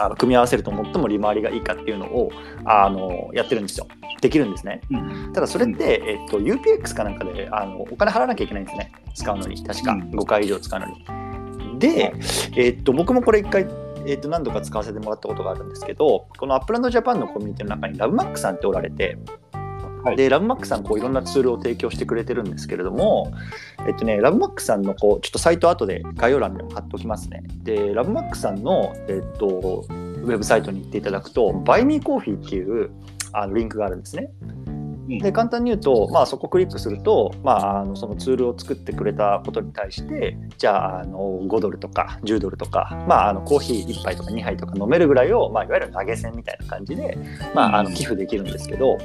[0.00, 2.30] あの組み合わせると最も利回りがいいかっていうのを
[2.64, 3.86] あのやってるんですよ。
[4.20, 4.80] できるんですね。
[4.90, 4.96] う
[5.28, 8.92] ん、ただそれって、えっと、UPX かなんかであのお金払わなきゃいけないんですね。
[9.14, 9.62] 使うのに。
[9.62, 9.92] 確か。
[9.92, 11.78] 5回以上使うのに。
[11.78, 12.14] で、
[12.56, 13.66] えっと、僕もこれ1回
[14.06, 19.18] えー、と何度か使わせてもらったことがあるんですけどこのアップランドジャパンのコミュニティの中にラブマックさんっておられて、
[20.04, 23.32] はい、でラブマックさんこういろんなツールを提供してくれてるんですけれども、
[23.86, 27.42] えっとね、ラブマックさんのこうちょっとサイト後で概要欄にも貼っておきますね。
[27.64, 32.90] でラブマックさんの、えっと、ウェブサイトに行っていただくと Buy Me a Coffee っていう
[33.32, 34.30] あのリンクがあるんですね。
[35.08, 47.16] で簡単に言うと、まあ、そこクリックすると、まあ、あのそのツールを作ってくれたことに対してじゃああの5ドルとか10ドルとか、まあ、あのコーヒー1杯とか2杯とか飲めるぐらいを、まあ、いわゆる投げ銭みたいな感じで、
[47.54, 48.98] まあ、あの寄付できるんですけど、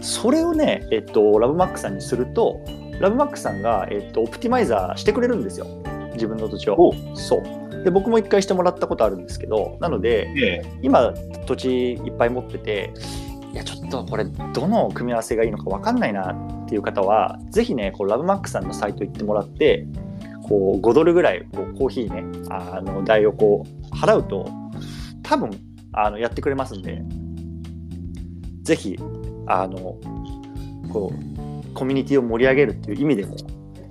[0.00, 2.60] それをね、えっと、ラブマックさんにすると
[3.00, 5.66] ラブマックさんが、えっと、オプティマイザーしてくれるんですよ。
[6.14, 6.92] 自分の土地を。
[7.14, 7.62] そう。
[7.84, 11.12] で僕も1回してもらったことあるんですけどなので、ええ、今
[11.46, 12.92] 土地いっぱい持ってて
[13.52, 19.86] いやちょっとこれどの組み合わせがいいのか分かんないなっていう方は是非ねこうラブマックさんのサイト行ってもらって
[20.42, 24.48] こう5ドルぐらいこうコーヒーねあの代をこう払うと
[25.22, 25.50] 多分
[25.92, 27.02] あのやってくれますんで
[28.62, 28.98] 是非
[29.46, 29.98] あの
[30.90, 33.36] こうコミュニティを盛り上げるっていう意味でも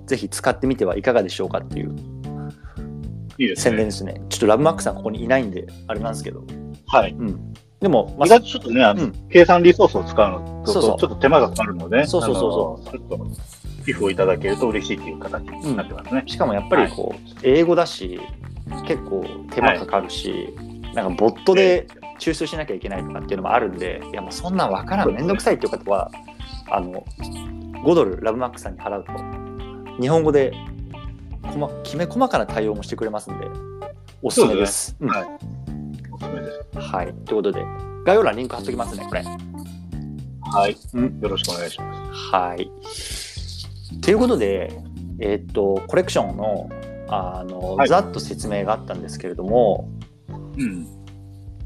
[0.06, 4.20] 是非使ってみてはいかがでしょうかっていう宣伝ですね。
[4.28, 6.44] ちょっとラブマックさんここにいないんであれなんですけど。
[6.86, 7.12] はい。
[7.12, 7.54] うん。
[7.82, 11.00] でも、まあ、ちょっとね、うん、計算リソースを使うのと、そうそう。
[11.00, 12.98] ちょっと手間がかかるので、そうそうそうそう。
[12.98, 13.26] ちょっと、
[13.84, 16.20] 寄付をいただけると嬉しいっていう形になってますね。
[16.20, 18.20] うん、しかもやっぱりこう、はい、英語だし、
[18.86, 21.88] 結構手間かかるし、はい、なんかボットで
[22.20, 26.08] 抽出しなきゃいけないとかっていうのもあるんで、いやもうそんなん分からん、めんどくさいっていう方は、
[26.70, 27.04] あの、
[27.84, 30.54] 5ドルラブマックさんに払うと、日本語で
[31.82, 33.46] きめ細かな対応もしてくれますんで、
[34.22, 34.94] おすすめです。
[34.96, 35.61] すね、はい
[36.74, 37.14] はい。
[37.24, 37.64] ということで、
[38.04, 39.22] 概要欄リンク貼っときますね、これ。
[39.22, 40.76] はい。
[40.94, 42.34] うん、よろしくお願いします。
[42.34, 42.70] はい。
[44.00, 44.72] ということで、
[45.20, 46.68] えー、っと、コレクションの、
[47.08, 49.88] あの、はい、ざっと説明があったんですけれども、
[50.58, 50.86] うん。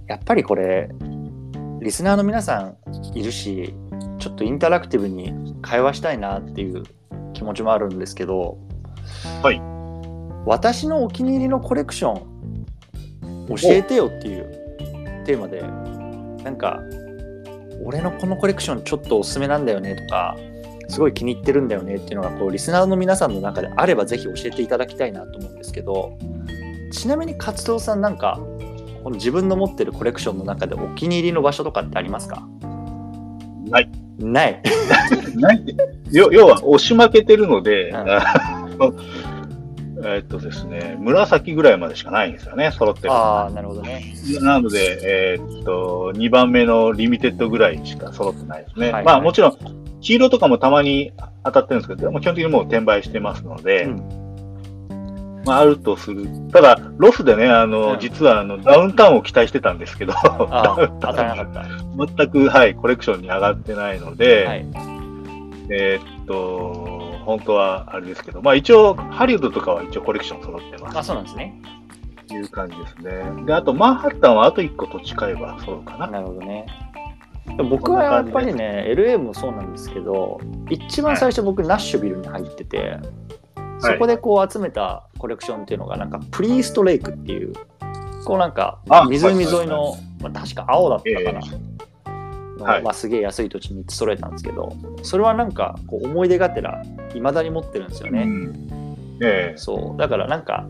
[0.06, 0.88] やっぱりこれ、
[1.80, 2.76] リスナーの皆さん
[3.14, 3.74] いるし、
[4.18, 6.82] ちょっとインタラクティブに会話したいなっていう
[7.32, 8.58] 気持ちもあるんですけど、
[9.42, 9.60] はい。
[10.46, 12.35] 私のお気に入りのコレクション
[13.48, 14.46] 教えてよっていう
[15.24, 15.62] テーマで
[16.44, 16.80] なんか
[17.84, 20.36] 俺のこのコレクションちょっとおすすめなんだよねとか
[20.88, 26.16] すごい気に入ってるんだよねっていうのがこうリスナーの皆さんの中であればぜひ教えていただきたいなと思うんですけど
[26.92, 28.38] ちなみに活動さんなんか
[29.02, 32.46] この自分の持ってるコレクションの中でお気に入りの場所とかってありますか？
[33.68, 33.90] ない。
[34.18, 34.62] ない。
[35.36, 35.76] ない
[36.10, 38.96] 要は押し負けてるので、うん
[40.08, 44.14] えー、っとですね、紫ぐらいまでしかないんですよね、揃ってるああ、なるほどね。
[44.40, 48.86] なので、えー、っと、2番目のリミテッドぐらいしか揃ってないですね。
[48.86, 49.56] はいはい、まあもちろん、
[50.00, 51.12] 黄色とかもたまに
[51.44, 56.28] 当たってるんですけど、基本的にもう転売してますので、うん、まああるとする。
[56.52, 60.14] ただ、ロスでね、あの、うん、実はあのダウンタウンを期待してたんですけど。
[61.98, 64.66] 全く、はい、コレクションに上がってないので、はい、
[65.70, 66.95] えー、っと、
[67.26, 70.98] 本当はあれですけど、まあ一応、ハリウッドとかは一応コレクション揃ってます。
[70.98, 71.60] あ、そうなんですね。
[72.30, 73.44] いう感じですね。
[73.44, 76.06] で、あと、マンハッタンはあと1個土地買えば揃うかな。
[76.06, 76.66] なるほどね。
[77.70, 82.98] 僕はやっぱりね、LA もそうなんですけど、一番最初僕、ナッシュビルに入ってて、
[83.78, 87.52] そこでこう集めたコレクションっていうのが、なんかプリーストレイクっていう、
[88.24, 91.40] こうなんか湖沿いの、まあ、確か青だったかな。
[92.66, 96.82] はい、まあ、すげえ安い土地に3つ揃えたんですけどそれはなんかこう思い出がてら
[97.14, 98.96] いまだに持ってるんですよね、うん。
[99.22, 99.98] えー、そう。
[99.98, 100.66] だからなんか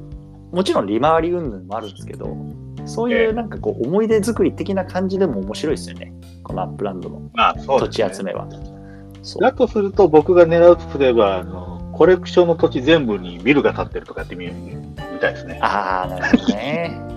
[0.53, 2.37] もちろん利回り云々もあるんですけど
[2.85, 6.13] そういうなんかこう思い出作り的な感じでも面白いですよね。
[6.45, 7.21] このアップランドの
[7.79, 8.47] 土地集めは。
[9.41, 15.59] だとすると僕が狙うとすればあのコレクションの土地全部にビルが建ってるとかやってみみたいですね。
[15.61, 17.16] ああ、なるほどね。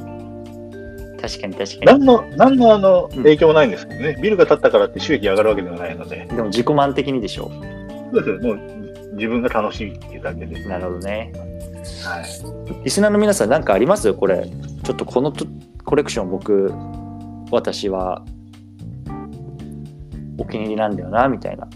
[1.21, 1.85] 確かに確かに。
[1.85, 6.25] 何の、何のあの影響もないんですけどね、うん、ビルが建ったからって収益上がるわけではないので。
[6.25, 8.15] でも自己満的にでしょう。
[8.15, 8.59] そうですもう
[9.15, 10.63] 自分が楽しいっていうだけで。
[10.65, 11.31] なるほどね。
[12.03, 12.83] はい。
[12.83, 14.07] リスナーの皆さん何かあります？
[14.07, 14.49] よこれ。
[14.83, 15.33] ちょっとこの
[15.83, 16.73] コレクション僕、
[17.51, 18.23] 私は
[20.37, 21.67] お気に入りなんだよな、みたいな。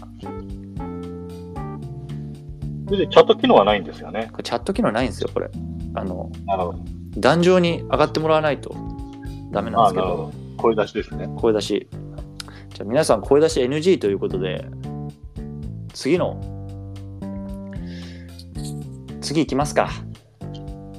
[2.88, 4.30] チャット機能はないんですよね。
[4.42, 5.50] チャット機能ないんですよ、これ。
[5.94, 6.30] あの、
[7.18, 8.74] 壇上に上がってもらわないと
[9.54, 10.30] ダメなんですけど。
[10.58, 11.28] 声出しですね。
[11.36, 11.88] 声出し。
[12.74, 14.66] じゃあ皆さん声出し NG ということで、
[15.92, 16.40] 次の、
[19.20, 19.88] 次行きますか。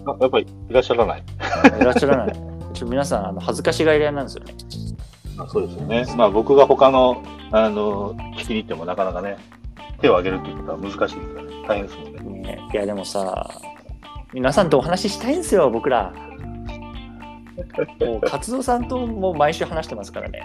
[0.05, 1.23] あ、やっぱりいらっしゃらない。
[1.79, 2.35] いらっしゃらない。
[2.73, 4.53] ちょ皆さんあの恥ずかしがり屋なんですよね。
[5.37, 6.05] あそうですよね。
[6.17, 9.37] まあ僕が他のあの聞きに行ってもなかなかね、
[10.01, 11.53] 手を挙げるっていうことは難しいですからね。
[11.67, 12.41] 大変ですもんね。
[12.41, 13.49] ねいやでもさ、
[14.33, 16.13] 皆さんとお話ししたいんですよ、僕ら。
[17.99, 20.41] もう活動さんとも毎週話してますからね。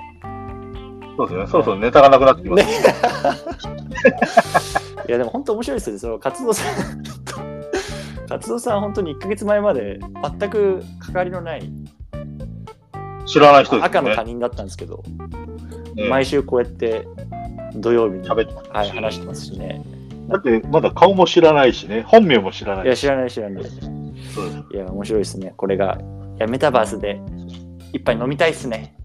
[1.17, 2.73] そうですね、そろそろネタがなくなってきます、ね。
[5.09, 6.75] いやでも本当面白いですよ、その活動さん
[8.29, 9.99] 活動さん本当に1か月前まで
[10.39, 11.73] 全く関わりのない
[13.27, 15.03] 知らない人ね、赤の他人だったんですけど、
[15.95, 17.07] ね、毎週こうやって
[17.75, 19.83] 土曜日に、はい、話してますしね。
[20.29, 22.87] だってまだ顔も知らないしね、本名も知らない。
[22.87, 23.63] いや、知らない知らない。
[23.63, 25.53] いや、面白いですね。
[25.57, 27.21] これが、いや、メタバースで
[27.93, 28.97] 一杯飲みたいっすね。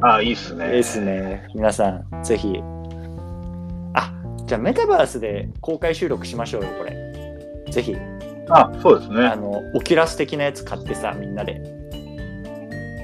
[0.00, 0.74] ああ、いいっすね。
[0.74, 1.48] いいっすね。
[1.54, 2.60] 皆さん、ぜひ。
[3.94, 4.12] あ、
[4.46, 6.96] じゃあメタバースで公開収録しましょうよ、これ。
[7.70, 7.96] ぜひ。
[8.48, 9.26] あ、そうですね。
[9.26, 11.75] あの、オキュラス的なやつ買ってさ、みんなで。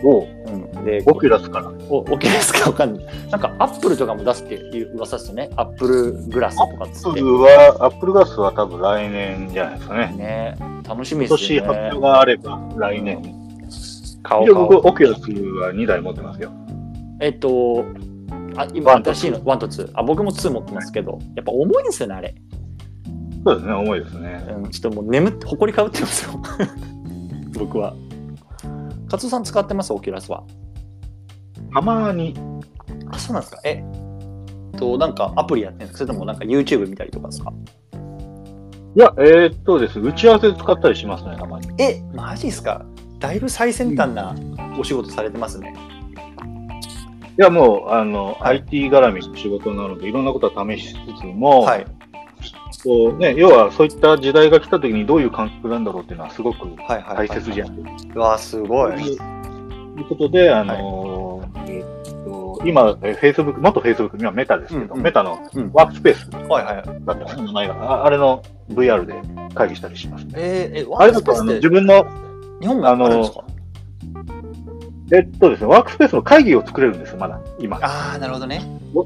[0.05, 3.07] おうん、でオキュラスかなおオキュラスかわかんない。
[3.31, 5.51] なんかアップルとかも出すっていう噂ですよね。
[5.57, 7.09] アップルグラスとかっつって。
[7.09, 10.15] アップルは、アップルグラスは多分来年じゃないですかね。
[10.17, 10.57] ね
[10.89, 11.57] 楽しみですね。
[11.57, 13.23] 今年発表があれば来年。
[14.23, 15.21] 買おう僕、オキュラス
[15.61, 16.51] は2台持ってますよ。
[17.21, 17.85] えっと、
[18.57, 19.91] あ今新しいの1と2。
[19.95, 22.35] あ、僕も2持ってますけど、やっぱ重いんですよね、あれ。
[23.45, 24.45] そうですね、重いですね。
[24.57, 26.41] うん、ちょっともう眠って、ほこりかぶってますよ。
[27.59, 27.95] 僕は。
[29.13, 29.93] 勝さん使ってます？
[29.93, 30.45] オキュラスは。
[31.73, 32.35] たまに。
[33.11, 33.61] あ、そうなんですか。
[33.65, 33.85] え
[34.79, 35.99] と、なんかアプリやってるんですか？
[35.99, 37.53] それともなんか YouTube 見たりとかですか？
[38.95, 41.69] いや、えー、っとです打ち合わせで使ったりしますね、たまに。
[41.79, 42.85] え、マジですか？
[43.19, 44.35] だいぶ最先端な
[44.79, 45.75] お仕事されてますね。
[47.39, 51.87] いや、もう、あの、はい、IT 絡みの仕事なので、いろんなことは試しつつも、はい、
[52.85, 56.59] こうね、要はそういった時代が来た時にどういう感覚なんだろうっていうのはすごく
[57.17, 57.79] 大切じゃん。
[58.15, 58.97] うわ、すごい。
[58.97, 59.17] とい
[60.03, 65.39] うことで、あのーはい、えっと、今、えー、Facebook、元 Facebook、今メタですけど、うんうん、メタの
[65.73, 68.05] ワークスペースだったかな、名前が。
[68.05, 69.15] あれの VR で
[69.55, 70.27] 会議したりします。
[70.35, 72.05] えー、えー、あれだとあの自分の、
[72.61, 73.45] 日本があの
[75.13, 77.77] えっとですね、ワークスペースの会議を作れるんですよ、まだ、今。
[77.83, 78.63] ああ、なるほどね。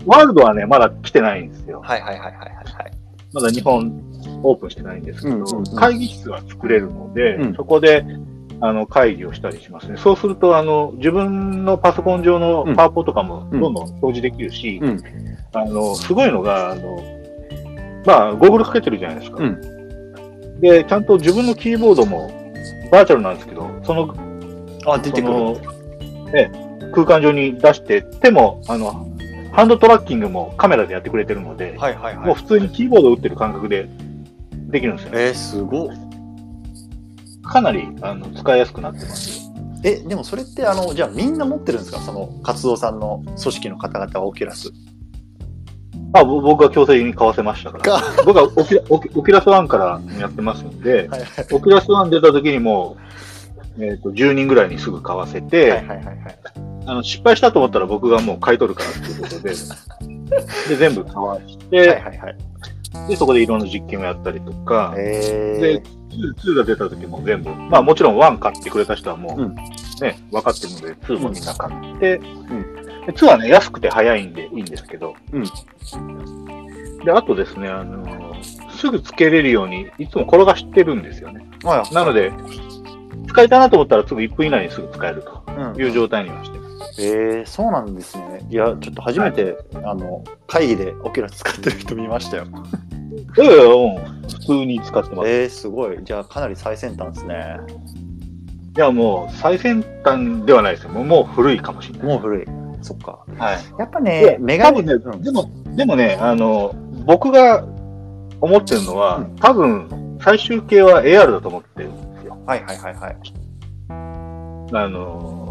[0.07, 1.83] ワールドはね、まだ来てないんですよ。
[1.85, 2.96] はいはいはいはいはい。
[3.37, 3.93] まだ日本
[4.43, 8.03] オープンしてないんですけど、うんうんうん、会議室は作れるので、うん、そこで
[8.63, 9.99] あの会議をしたりしますね。
[9.99, 15.05] そうすると、あの、自分のパソコン上のパワポとかもどんどん表示できるし、うん、
[15.53, 16.99] あの、すごいのが、あの、
[18.07, 19.37] まあ、ゴーグルかけてるじゃないですか。
[19.45, 22.31] うん、で、ちゃんと自分のキーボードも
[22.91, 24.15] バーチャルなんですけど、その、
[24.87, 25.35] あ、出てくる。
[26.35, 26.51] え
[26.95, 29.07] 空間上に出して、手も、あの、
[29.57, 33.89] ハンドトラッキングもカメラでやってくれてるので、はいはいはい、もう普通にキーボードを打ってる感覚で
[34.51, 35.23] できるんですよ、ね。
[35.23, 35.91] えー、すご
[37.43, 39.51] かなりあの使いやすくなってます。
[39.83, 42.01] え、でもそれって、あの、じゃあみんな持ってるんですか？
[42.01, 44.71] その活動さんの組織の方々はオキュラス。
[46.13, 48.03] あ僕は強制に買わせましたから。
[48.27, 51.21] 僕はオキオキオキュラス1からやってますんで、はいはい、
[51.53, 52.99] オキュラス1出た時にも
[53.79, 56.39] う、えーと、10人ぐらいにすぐ買わせて、はいはいはいはい、
[56.87, 59.55] あの失敗したと思ったら僕がもう買い取るからっていうことで、
[60.69, 72.65] で、全部かわして、はいはいはい、で、そこでいろんな実験をやったりとか、で、2, が出た時も全部、まあもちろん1買ってくれた人はもう、ね、分かってるので、2もみんな買って、うん、
[73.07, 75.15] 2はね、安くて早いんでいいんですけど。
[75.33, 75.45] うん。
[77.05, 78.35] で、あとですね、あの
[78.77, 81.47] すぐつけれるように、いつも転がしてるんですよね。
[81.65, 82.33] はい、なので、
[83.29, 86.66] 使いたいなと思ったらすぐ1分以内にすぐ使えるという状態にはして
[86.99, 88.47] えー、そうなんですね。
[88.51, 92.47] いや、ちょっと初めて、はい、あの会議でオキュラス使ってる人見ましたよ。
[93.37, 95.29] いやいや、うん、普通に使ってます。
[95.29, 95.99] えー、すごい。
[96.03, 97.59] じゃあ、かなり最先端ですね。
[98.77, 100.91] いや、もう、最先端ではないですよ。
[100.91, 102.09] もう古いかもしれない。
[102.09, 102.47] もう古い。
[102.83, 103.25] そっか。
[103.37, 103.59] はい。
[103.79, 104.83] やっぱね、メガネ。
[104.83, 106.75] ね、うん、でも、でもね、あの、
[107.05, 107.65] 僕が
[108.41, 112.37] 思ってるのは、うん、多分、最終形は AR だと思ってるんですよ。
[112.47, 113.17] はいはいはいはい。
[114.73, 115.46] あの、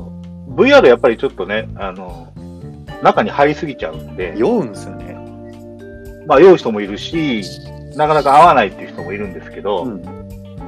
[0.55, 2.31] VR やっぱりちょっとね、あの、
[3.03, 4.33] 中に入りすぎちゃうんで。
[4.37, 5.15] 酔うんですよね。
[6.27, 7.43] まあ、酔う人もいるし、
[7.95, 10.01] なかなか合わないっていう人もいるんですけど、うん、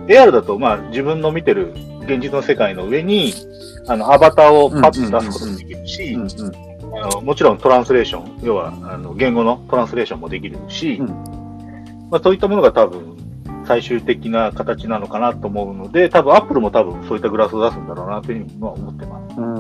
[0.08, 3.34] AR だと、まあ、自分の見てる現実の世界の上に、
[3.88, 6.18] あの、アバターをパッと出すこともできるし、
[7.24, 11.08] もちろんトランスレーション、要は、あの、言語のトランスレーションもできるし、うん、
[12.10, 13.18] まあ、そういったものが多分、
[13.66, 19.40] 最終的な形なのかなと思うので、多分、アップルも多分、そういったグラスを出すんだろうなというふうには思ってます。
[19.40, 19.57] うん、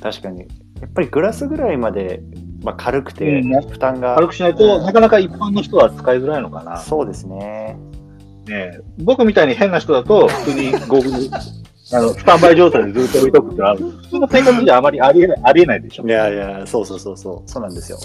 [0.00, 0.40] 確かに。
[0.40, 2.22] やっぱりグラスぐらいまで、
[2.62, 6.78] まあ、軽くて、負担が、軽くしないと、なかなか一般の人は使いづらいのかな。
[6.78, 7.76] そうですね。
[8.46, 11.30] ね僕みたいに変な人だと、普通にゴーグル、
[11.90, 13.78] あの、スタンバイ状態でずっと置いとくってある。
[13.78, 16.06] 普通の生活じゃあまりありえない、ありえないでしょ。
[16.06, 17.98] いやいや、そうそうそうそう、そうなんですよ。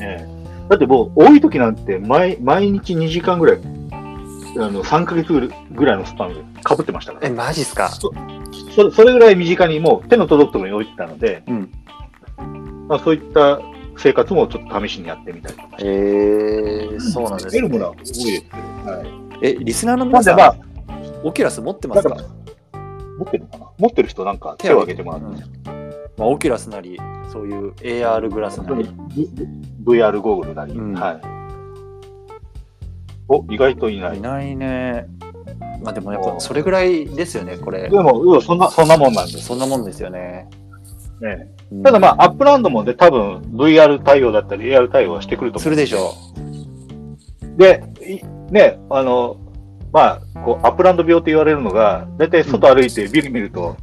[0.00, 0.26] ね
[0.68, 3.58] だってもう、多い時なんて毎、毎日2時間ぐらい、
[4.58, 5.32] あの、3ヶ月
[5.72, 7.28] ぐらいのスパンでかぶってましたから。
[7.28, 7.88] え、マジっすか？
[7.88, 8.12] そ
[8.74, 11.70] そそれぐらい身近にもう手の届くところに置いてたので、うん、
[12.88, 13.60] まあそういった
[13.96, 17.62] 生活もちょっと試しにやってみたりとかへえー、そうなんですね。
[17.62, 19.04] 得るものは多いですけど、は
[19.42, 19.46] い。
[19.46, 20.56] え、リスナーの皆さん、まあ、
[21.22, 22.16] オキュラス持ってますか？
[23.18, 23.66] 持ってるのかな？
[23.78, 25.34] 持ってる人なんか手を挙げてもらって、うん、
[26.16, 26.98] まあ、オキュラスなり、
[27.32, 28.84] そういう AR グラスなり。
[29.84, 30.72] VR ゴーグルなり。
[30.72, 31.37] うん、はい。
[33.28, 34.18] お、意外といない。
[34.18, 35.06] いないね。
[35.82, 37.88] まあでもやっぱそれぐらいですよね、これ。
[37.88, 39.46] でも、そんな、そんなもんなんです。
[39.46, 40.48] そんなもんですよね。
[41.20, 41.48] ね、
[41.82, 45.62] ただまあ、アップランドもで多分 VR 対応だったり AR 対応はしてくると思う。
[45.64, 46.14] するでしょ
[47.56, 47.58] う。
[47.58, 47.82] で、
[48.50, 49.36] ね、あの、
[49.92, 53.76] まあ、こう、アップランド病って言われるのが、だいたい外歩いてビル見ると、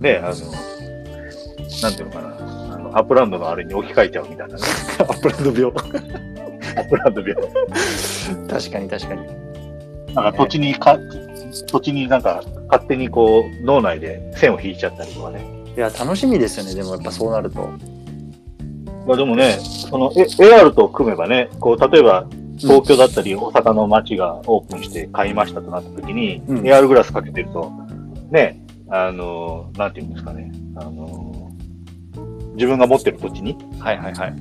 [0.00, 0.36] ね、あの、
[1.82, 4.62] なんていうのかな、あのアップランドのあれに置き換えちゃうみたいなね。
[5.00, 6.35] アップランド病。
[6.76, 7.34] アップランド病。
[8.48, 9.26] 確かに確かに。
[10.14, 10.98] なんか土地にか、
[11.66, 15.40] 土地になんか勝手にこう脳内で線を引いちゃったりとかね。
[15.76, 17.68] いや、楽しみですよね、でもやっぱそうなると。
[19.06, 22.26] まあでもね、その AR と組めばね、こう例えば
[22.58, 27.70] 東京だったり大阪の街がオープンして買いましたとなった時に、うん、AR グラスかけてると、
[28.30, 31.52] ね、あの、なんていうんですかね、あの、
[32.54, 34.34] 自分が持ってる土地に、はいはいはい。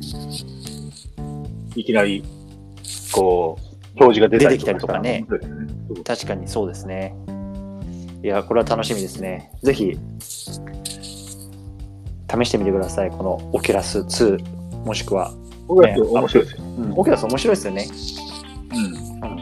[1.76, 2.24] いきなり、
[3.12, 3.64] こう、
[3.98, 5.26] 表示が出てきたりとかね。
[6.04, 7.16] 確かにそうですね。
[8.24, 9.52] いや、これは楽しみですね。
[9.62, 9.98] ぜひ、
[12.28, 13.12] 試してみてください。
[13.12, 15.34] このオキュラス2、もしくは。
[15.68, 16.64] オキュラス面白いですよ。
[16.64, 17.88] うん、オキュラス面白いですよね。
[18.74, 19.30] うん。
[19.30, 19.40] うん、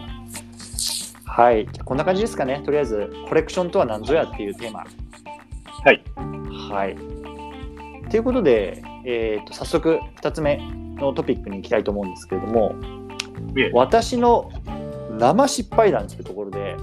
[1.25, 1.67] はい。
[1.85, 2.61] こんな感じですかね。
[2.65, 4.85] とりあえず、コレクションとは何ぞやっていうテーマ。
[5.85, 6.03] はい。
[6.71, 6.95] はい。
[8.09, 10.61] ということで、えーと、早速2つ目
[10.95, 12.75] のトピックに行きたいと思うんですけれども、
[13.73, 14.51] 私の
[15.17, 16.75] 生失敗談というところで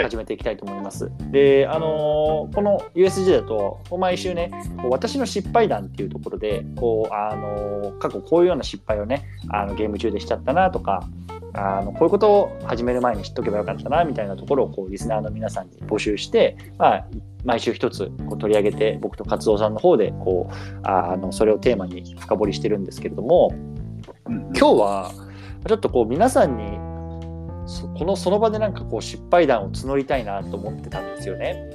[0.00, 1.04] 始めていきたいと思います。
[1.04, 4.50] はい、で、あのー、この USG だと毎週ね、
[4.88, 11.06] 私の失敗談っていうところで、こうあのー、過去こういうような失敗をね、あのゲーム中でしちゃったなとか、
[11.54, 17.06] あのこういうことを始める前に知っとけばよかったなみたいなところをこうリスナーの皆さんに募集して、まあ、
[17.44, 23.52] 毎週一つこう取り上げて僕と活動さんの方でこうあのそれをテーマに深掘りしてるんですけれども、
[24.26, 25.12] 今日は
[25.66, 26.78] ちょっとこう皆さんに
[27.98, 31.70] このその場でなんかこう失敗談を募りたいなと思ってたんですよね。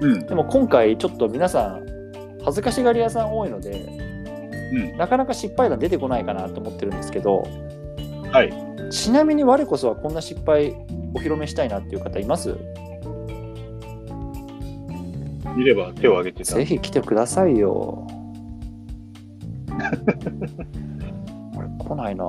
[0.00, 1.86] うん、でも今回ちょっと皆さん
[2.44, 3.70] 恥ずかしがり屋さん多いので、
[4.72, 7.44] うん、なかなか失敗談出てこないかなと思ってるんですけど、
[8.32, 10.76] はい、ちなみに我こそはこんな失敗
[11.14, 12.56] お披露目したいなっていう方います？
[15.58, 18.06] いれば手を挙げてぜひ来てくださいよ。
[21.54, 22.24] これ来ないな。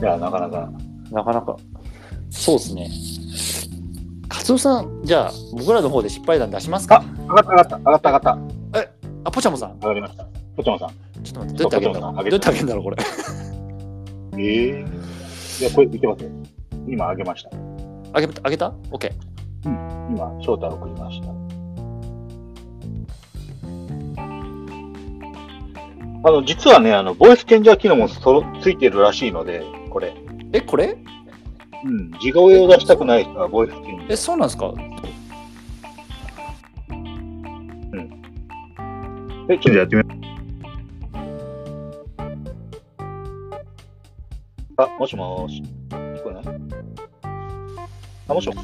[0.00, 0.70] いや、なかなか。
[1.10, 1.56] なかなか。
[2.30, 2.88] そうですね。
[4.28, 7.04] カツオさん、じゃあ僕らの方で失敗談出しますか？
[7.28, 8.80] あ、上がった上がった上がった上がった。
[8.80, 8.90] え、
[9.24, 9.74] あ、ポチャモさん。
[9.80, 10.24] 上がりました。
[10.56, 10.88] ポチャモさん。
[11.22, 12.14] ちょっと待って、どうやってあげるんだろう？
[12.16, 12.96] どうやってあげるんだろうこれ。
[14.38, 15.60] ええー。
[15.60, 16.30] いや、これいけますよ。
[16.88, 17.50] 今上げました。
[18.14, 19.10] 上げ上げた ?OK。
[19.64, 20.16] うん。
[20.16, 21.28] 今、翔太を送りました。
[26.28, 30.12] あの、実はね、あの、ボイスチェンジャー機能もそついてるらしいので、これ。
[30.52, 30.96] え、これ？
[31.84, 34.12] うん、地声を出したくない人はボイスチェンジャー。
[34.12, 34.66] え、そうなんですか？
[34.66, 34.72] う
[37.96, 38.10] ん。
[39.48, 40.25] え、ちょっとやってみよう。
[44.78, 45.62] あ、もしもし。
[45.88, 46.44] 聞こえない？
[48.28, 48.58] あ、もしもし。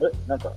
[0.00, 0.52] え、なんか。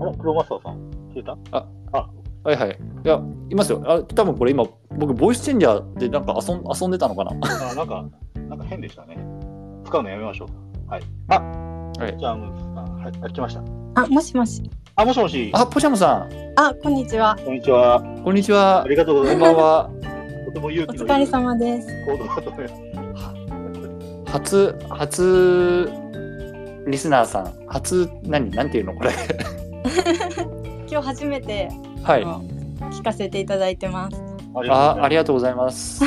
[0.00, 1.36] あら、黒マスターさん、消えた？
[1.58, 2.08] あ、あ、
[2.42, 2.70] はいはい。
[3.04, 3.20] いや、
[3.50, 3.82] いますよ。
[3.86, 4.64] あ、多分これ今、
[4.96, 7.32] 僕、ボイスチェンジャーでなんか遊ん遊んでたのかな？
[7.70, 8.02] あ、なんか、
[8.48, 9.18] なんか変でしたね。
[9.84, 10.48] 使うのやめましょう。
[10.90, 11.02] はい。
[11.28, 12.16] あ、はい。
[12.18, 13.62] じゃあ、はい、来ました。
[13.96, 14.68] あ、もしもし。
[14.96, 15.50] あ、もしもし。
[15.54, 16.52] あ、ポシャムさん。
[16.56, 17.36] あ、こんにちは。
[17.44, 18.02] こんにちは。
[18.24, 18.82] こんにちは。
[18.82, 19.52] ありがとうございます。
[19.52, 19.90] こんばんは。
[20.46, 21.88] とても勇気お疲れ様です。
[22.06, 22.68] 行動だと思いま
[24.26, 24.32] す。
[24.32, 25.92] 初、初、
[26.88, 29.12] リスナーさん、初、何、なんていうのこれ？
[30.90, 31.68] 今日初めて、
[32.02, 34.20] はい、聞かせていただいてます。
[34.70, 36.04] あありがとうございます。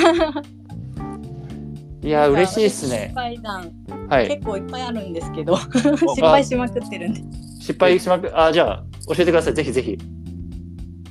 [2.03, 3.07] いや嬉しいですね。
[3.07, 3.71] 失敗談、
[4.09, 5.57] はい、結構いっぱいあるんですけど
[6.15, 7.46] 失敗しまくってるんで。
[7.67, 9.53] 失敗しまくあじゃあ教えてください。
[9.53, 9.97] ぜひぜひ。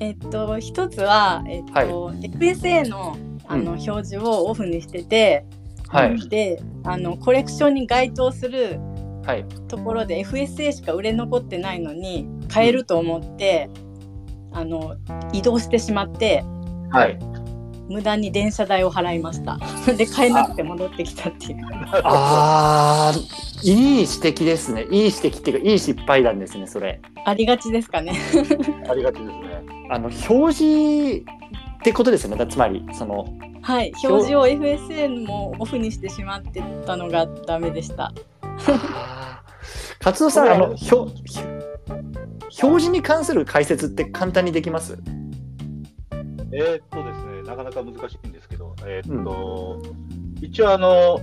[0.01, 5.45] えっと一つはえっと、はい、FSA のあの、うん、表示をオフにしてて、
[5.89, 8.81] はい、であのコレクションに該当する
[9.69, 13.69] ところで FSA しか売れ残ってないのに買えると思って、
[14.53, 14.97] うん、あの
[15.35, 16.43] 移動してしまって、
[16.91, 17.19] はい、
[17.89, 19.59] 無駄に電車代を払いました。
[19.97, 21.65] で買えなくて戻ってきたっていう。
[22.03, 23.19] ああ
[23.63, 24.83] いい指摘ですね。
[24.85, 27.01] いい指摘っていうかいい失敗談ですねそれ。
[27.25, 28.19] ありがちですかね。
[28.89, 29.63] ありがちですね。
[29.91, 31.25] あの表示
[31.79, 32.47] ってことですよね。
[32.47, 33.27] つまりその
[33.63, 33.93] はい。
[34.05, 38.13] 表示を FSN もオフにしてしまってたのがダメでした。
[40.05, 44.97] 勝野さん、あの表表示に関する解説って簡単にできます？
[46.53, 47.26] えー、っとですね、
[47.57, 51.21] なかなか難しいんですけど、えー、っと、うん、一応あの、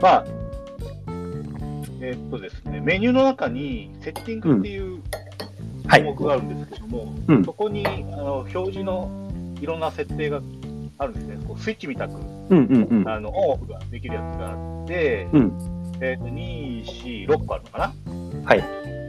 [0.00, 0.24] まあ、
[2.00, 5.02] えー、っとですね、メニューの中にセッティングっていう
[5.90, 7.36] 項目があるんですけども、うん。
[7.36, 9.10] はい、そこにあの表示の
[9.60, 10.40] いろんな設定が
[10.98, 15.52] あるんですね、こうスイッチみたく、うんうんうん、あのオンオフができるやつがあって、うん、
[16.00, 16.84] えー、と2、
[17.26, 17.92] 4、6個あるのかな？
[18.44, 18.99] はい。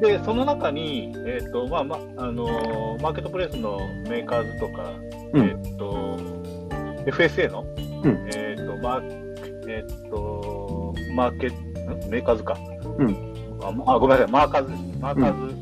[0.00, 3.78] で、その中に、えっ、ー、と、まあ、ま、あのー、マーケットプレイスの
[4.08, 4.92] メーカーズとか、
[5.32, 6.18] うん、えっ、ー、と、
[7.06, 7.64] FSA の、
[8.02, 11.64] うん、えっ、と、マー、えっ、と、マーケット、
[12.08, 12.56] メーカーズか。
[12.98, 13.34] うん。
[13.62, 14.70] あ、ごめんなさい、マーカーズ。
[15.00, 15.54] マーカーズ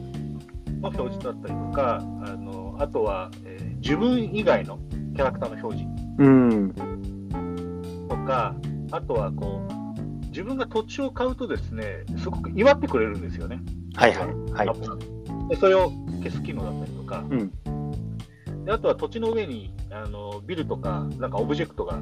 [0.80, 2.02] の表示だったりとか、あ
[2.36, 4.78] の、あとは、えー、自分以外の
[5.14, 6.02] キャラクターの表示。
[6.18, 6.74] うん。
[8.08, 8.54] とか、
[8.90, 9.81] あとは、こう、
[10.32, 13.60] 自分が土地を買うとですね、すごく祝ってくれるんですよね。
[13.94, 14.66] はいはい。
[14.66, 15.90] はい、でそれを
[16.22, 21.98] 消す機能だったりとか、うん、であとは土地の上にあのビルとか、なんかオブジェクトが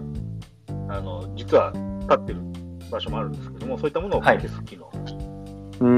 [0.88, 1.72] あの実は
[2.02, 2.40] 立ってる
[2.90, 4.84] 場所もあるんですけども、そういったものを消す機能。
[4.86, 4.94] はい、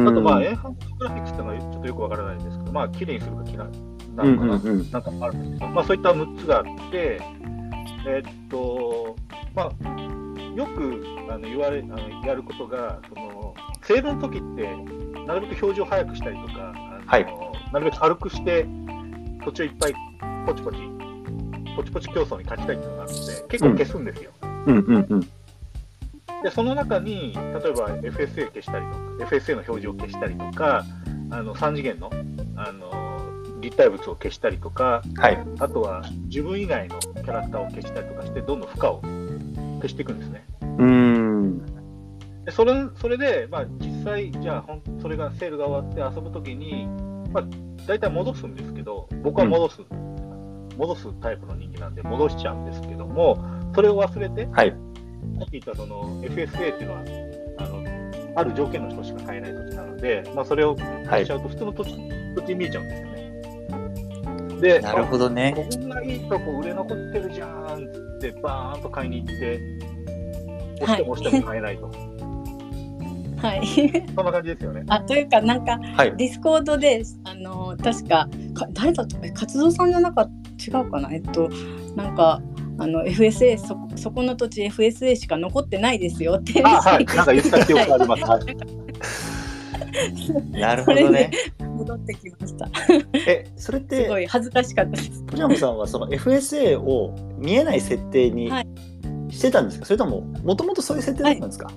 [0.09, 3.77] あと、まあ、エンハンスグラフィックスっていうのはちょっとよくわからないんですけど、まあ、綺麗にするか嫌いなのか
[4.17, 7.21] な、うんうんうん、なんかあるんですけど、まあ、そういった6つがあって、
[8.07, 9.17] えー、っと、
[9.55, 9.71] まあ、
[10.55, 14.77] よくあの言われあのやることがそのセールの時って
[15.27, 17.27] なるべく表示を早くしたりとかあの、はい、
[17.73, 18.67] なるべく軽くして
[19.45, 19.95] 土地をいっぱい
[20.47, 20.79] ポチポチ
[21.77, 24.31] ポチポチ競争に勝ちたいっていうのがあるので結構消すんですよ。
[24.43, 25.21] うんうんうん。
[26.43, 28.99] でその中に例えば FSA 消したりとか
[29.37, 30.85] FSA の表示を消したりとか
[31.31, 32.11] あの3次元の
[32.57, 33.13] あの
[33.61, 39.03] 立体物を消したりとか、はい、あとは自分以外のキャラクターを消したりとかしてどんどん負荷を
[39.83, 40.45] 消していくんですね。
[40.79, 41.59] うん
[42.45, 46.87] でそれそれで、まあ、実際、じゃあほん、それがセールが終わって遊ぶときに、
[47.33, 47.45] まあ、
[47.87, 53.39] 大体戻すんですけど、僕は戻す、うん、戻すタイプの人間なんで、戻しちゃうんですけども、
[53.75, 54.77] それを忘れて、はい、さ
[55.45, 57.01] っき言ったその FSA っていうのは、
[57.59, 57.83] あの
[58.35, 60.75] ある条件の人しか買えない土地なので、まあ、それを
[61.09, 61.91] 買っちゃうと、普通の土地,、
[62.35, 63.13] 土地に見えちゃうんですよね。
[64.61, 65.55] で、なるほどね。
[65.71, 69.61] こんないいとこ売れ残ってるじゃんって、バーンと買いに行って、
[70.81, 71.91] 押しても押しても買えないと。
[73.43, 73.67] はい、
[74.15, 74.85] そんな感じですよね。
[74.87, 80.29] あというか、なんか、はい、 Discord で、あの確かか、誰だと、活動さんじゃなか
[80.65, 81.51] 違うかな、えっと、
[81.97, 82.41] なんか、
[82.79, 86.63] あの FSA そそこの土地 FSA しか残ってないですよって。
[86.65, 88.23] あ、はい、なんか言った記憶あります。
[88.25, 88.43] はい、
[90.51, 91.31] なるほどね。
[91.61, 92.69] 戻ってきました。
[93.27, 95.23] え、それってすごい恥ずかしかったです。
[95.27, 98.51] ポジャムさんはその FSA を見えない設定に
[99.31, 101.73] してたんですか、それとももともとそういう設定だったんですか、は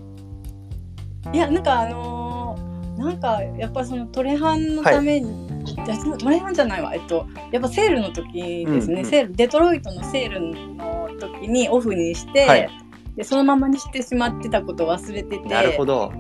[1.34, 5.28] い、いやなんかあのー、なんかやっぱそのトレハンのために、
[5.64, 5.84] は
[6.16, 6.94] い、トレハンじゃないわ。
[6.94, 10.42] えっとやっぱセールの時ですね、うんうん、セールデトロイトのセール
[10.76, 12.70] の時にオフにして、はい、
[13.16, 15.50] でそのままにしてしまってたことを忘れてて。
[15.50, 16.12] なるほど、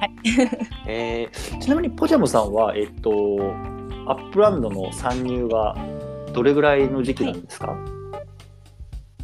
[0.00, 0.10] はい
[0.86, 3.10] えー、ちなみにポジャムさんはえっと
[4.06, 5.76] Upland の参入は
[6.32, 7.96] どれぐらいの時期なんですか、はい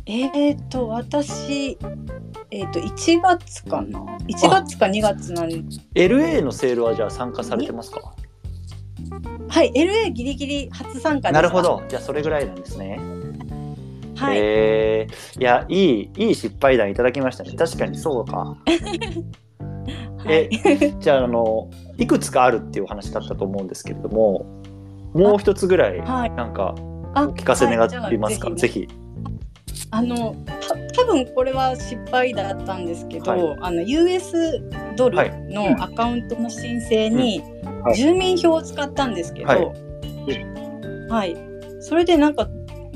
[0.05, 1.79] えっ、ー、と、私、
[2.51, 5.57] えっ、ー、と、1月かな？1月か2月なんで。
[5.95, 8.13] LA のセールはじゃあ参加されてますか？
[9.49, 11.83] はい、LA ギリギリ初参加なるほど。
[11.89, 12.99] じゃあそれぐらいなんですね。
[14.17, 14.39] はい。
[14.39, 17.53] えー、いや、いい、いい失敗談いただきましたね。
[17.53, 18.57] 確かにそうか。
[20.29, 20.49] え、
[21.01, 24.47] じゃあ、あの、いくつかあるっていうお話だったと思うんですけれども、
[25.15, 26.75] もう一つぐらい、なんか、
[27.15, 28.89] お聞かせ願いますか、ぜひ。
[29.95, 30.35] あの
[30.95, 34.59] 多分これは失敗だったんですけど、はい、あの US
[34.97, 35.19] ドル
[35.51, 37.43] のアカウントの申請に
[37.95, 41.37] 住民票を使ったんですけど、はい、はい、
[41.81, 42.49] それでなんか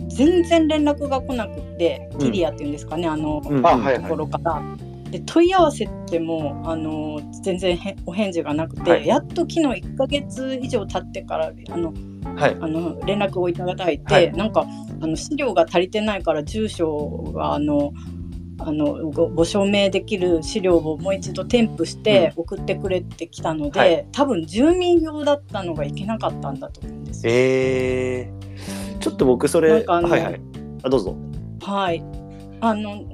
[0.09, 3.68] 全然連絡が来なくて、うん、キリアっていうんですかねあの、うん、と
[4.09, 4.62] ころから。
[5.11, 11.92] で問い合わせてもあの全然お返事がなくて、はい、やっと昨日1か月以上経ってからあの
[12.34, 14.66] はい、あの連絡をいただいて、はい、なんか
[15.00, 17.94] あの資料が足りてないから住所があの
[18.59, 27.32] あのごご証明できる資料をもう一度添付して送ってくれてきたので、うんはい、多分住民票だったのがいけなかったんだと思うんですよ。
[27.32, 30.40] えー、ちょっと僕それはいはい。
[30.82, 31.16] あどうぞ。
[31.61, 32.02] はい
[32.61, 33.04] あの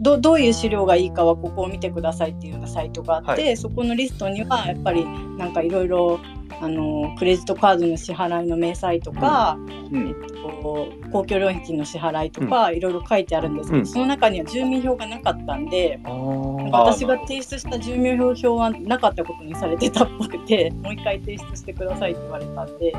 [0.00, 5.04] どどういう資料がいいかはここを見てくださいっていうようなサイトがあって、はい、そこのリストにはやっぱり
[5.36, 6.20] なんかいろいろ
[6.60, 22.94] あのクレジットカードの支払いの明細とか、うん、えっと、公共料金の支払いとか、いろいろ書いてあるんですけど、うん、その中には住民票がなかったんで、なんか私が提出した住民票はなかったことにされてたっぽくてもう一回提出してくださいって言われたんで。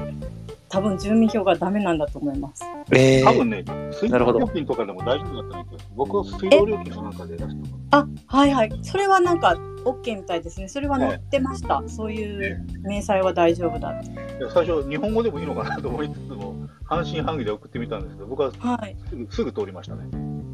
[0.70, 2.64] 多分住民票がダメなんだと思います。
[2.92, 5.90] えー、多分ね、水道料金とかでも大丈夫だったんですよ。
[5.96, 7.56] 僕は水道料金の中で出し
[7.90, 8.80] たあ、はいはい。
[8.82, 9.56] それはなんか
[9.86, 10.68] OK みたいですね。
[10.68, 11.82] それは載ってました。
[11.82, 14.12] ね、そういう明細は大丈夫だって。
[14.12, 18.98] いや最初、日本語でもいいのかなと思いつつも、半信半疑で送ってみたんですけど、僕はすぐはい、
[19.30, 20.04] すぐ通りましたね。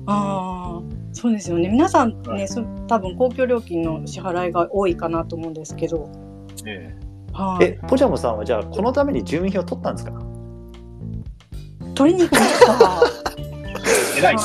[0.05, 1.69] ああ、そうですよね。
[1.69, 6.11] 皆さんね、はい、そ多分公共料金の支払いが多いかなと思うんですけど。
[6.65, 7.02] ええ
[7.33, 10.13] はい、えポジャムさんはじゃあこのために住民票取ったんですか？
[11.95, 13.03] 取りに行きました
[14.17, 14.35] 偉い、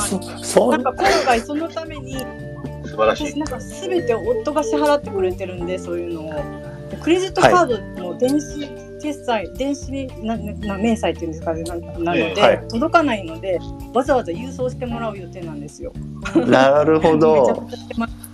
[0.43, 2.17] そう、なんか今回そのために
[2.85, 3.39] 素晴らしい。
[3.39, 6.33] なんかすべて夫が支払ってくれてるんでそういうのを。
[7.03, 8.67] クレジットカードの電子
[9.01, 9.91] 決済、はい、電子
[10.23, 11.63] なな明細っていうんですかね。
[11.63, 13.59] ななので、はい、届かないので
[13.93, 15.93] わざわざ郵送してもらう予定なんですよ。
[16.35, 17.67] なるほど。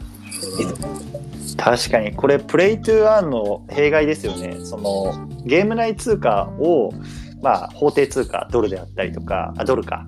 [1.58, 4.58] 確かにこれプレイトゥーアンの弊害ですよね。
[4.64, 6.92] そのゲーム内通貨を
[7.42, 10.06] まあ法定通貨ドルであったりとかあドルか、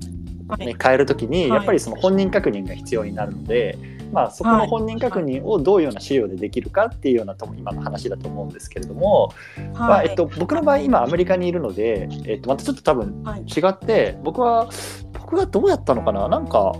[0.57, 3.77] ね、変えるときにやっぱりその本人確認が必要になるので、
[4.11, 9.33] まあ、そこの本人確認をどういうような資料でできるかっていうようなと今の話だと思うんですけれども、
[9.73, 14.69] まあえっと、僕の場合今アメリカにいるので、えっと、またちょっと多分違って、僕は
[15.13, 16.27] 僕がどうやったのかな？
[16.29, 16.73] なんか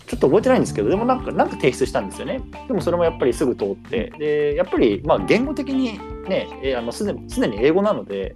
[0.07, 2.41] ちょっと覚えてないんですけどでもなんかなんか提出したんですよね。
[2.67, 4.11] でもそれもやっぱりすぐ通って。
[4.17, 7.13] でやっぱりまあ言語的にねえあのすで
[7.47, 8.35] に英語なので、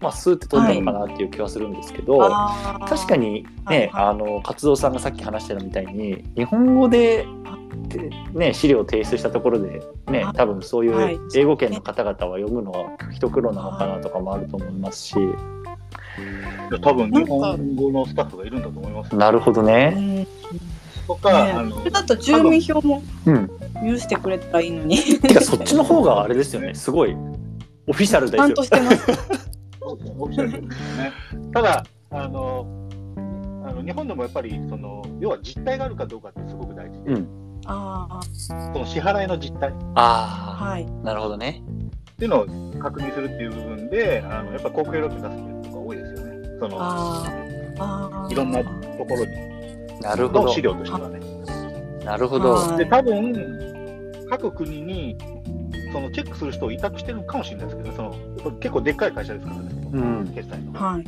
[0.00, 7.26] まあ、スーって通ったのかなっていう気はするんですけど、はい、確かにね、はい、あの活動さんがさっき話してたみたいに日本語で
[8.32, 15.14] ね、資料を提出したところで、ね、多分そういう英語圏の方々は読むのは一苦労なのかなとかもあると思いますし。
[16.82, 19.14] 多分日本語のスタッフがいるんだと思います。
[19.14, 20.26] なるほどね。
[21.06, 24.98] とか、ね、あのそれだと住民票も許してくれたらいいのに。
[25.20, 26.74] てかそっちの方があれですよね。
[26.76, 27.16] すごい
[27.86, 28.42] オフィシャルですよ。
[28.42, 29.10] ちゃんとしてます。
[29.80, 31.12] オフィシャルですね。
[31.52, 32.66] ただあの
[33.64, 37.12] あの日本でもやっぱりその要は実態があるかどうかってすごく大事で。
[37.12, 37.28] うん、
[37.66, 38.20] ああ。
[38.34, 39.72] その支払いの実態。
[39.94, 40.64] ああ。
[40.64, 40.86] はい。
[41.04, 41.62] なるほどね。
[42.12, 42.46] っていうのを
[42.80, 46.48] 確認するっていう部分で、あのやっぱ公共料金出すっていうのが多いですよね。
[46.58, 49.55] そのいろんなところに。
[50.06, 50.48] なるほど。
[50.48, 51.20] 資料としてはね。
[52.04, 52.76] なるほど。
[52.76, 53.34] で、多分、
[54.30, 55.16] 各国に
[55.92, 60.72] そのチェックする人を委託してるかもしれないですけど、その結構でっかい会社ですからね、うん、決済の。
[60.72, 61.04] はい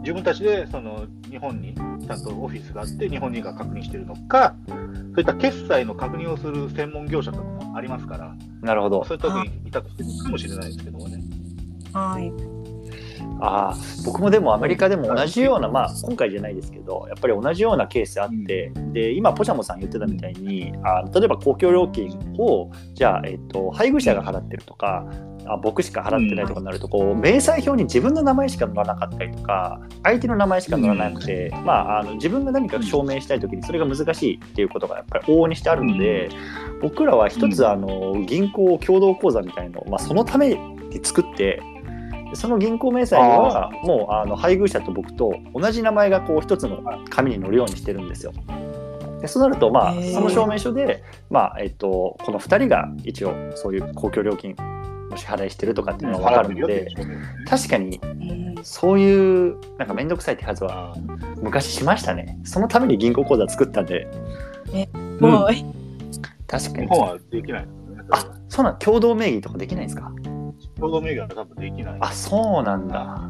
[0.00, 11.22] 自分たちでその日本にちゃんとオフィスがあって、日本人が確認しているのか、そういった決済の確認をする専門業者とかもありますから、なるほどそういった時に委託してるかもしれないですけどもね。
[11.92, 12.57] はい
[13.40, 22.08] あ僕もでもアメリカでも同じような、まあ、今回じゃないですけどやっぱり同じようなケースあって、うん、で今ポチャモさん言ってたみたいにあ例えば公共料金
[22.38, 25.06] をじゃあ、えっと、配偶者が払ってるとか
[25.46, 36.28] あ僕しか払ってないとかになるとこう明細表に自分の名前しか載らなかったりとか相手の名前しか載らなくて、まあ、あの自分が何か証明したい時にそれが難しいっていうことがやっぱり往々にしてあるので
[36.82, 41.62] 僕らは一つあの銀行共同口座みたいのを、まあ、そのために作って
[42.34, 48.32] その銀行明細にはもうあの配偶者と僕と同じ名前がこう一つの紙に載るようにしてるんですよ。
[49.20, 54.54] でそうなると、まあ、その証明書で、まあえっと、この2人が一応そういう公共料金
[55.10, 56.88] の支払いしてるとかっていうのが分かるので、
[57.48, 58.00] 確かに
[58.62, 60.94] そういうなんか面倒くさい手はずは
[61.42, 62.38] 昔しましたね。
[62.44, 64.06] そのために銀行口座作ったんで。
[64.72, 64.86] え、
[65.20, 65.48] もう、
[66.46, 66.86] 確かに。
[66.86, 67.66] 日本はできない、
[68.10, 70.12] あ、そうなん共同名義とかできないんですか？
[70.78, 71.98] 共同名義は多分できない。
[72.00, 73.20] あ、そうなんだ。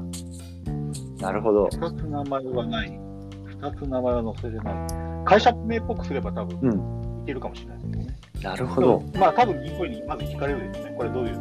[1.20, 1.68] なるほど。
[1.72, 3.00] 二つ名前はない。
[3.46, 5.24] 二つ名前は載せれない。
[5.24, 8.16] 会社名っぽくすれば多分、うん、いけるかもしれないですけどね。
[8.42, 9.02] なるほど。
[9.18, 10.94] まあ多分銀行にまず聞かれるですね。
[10.96, 11.38] これどういう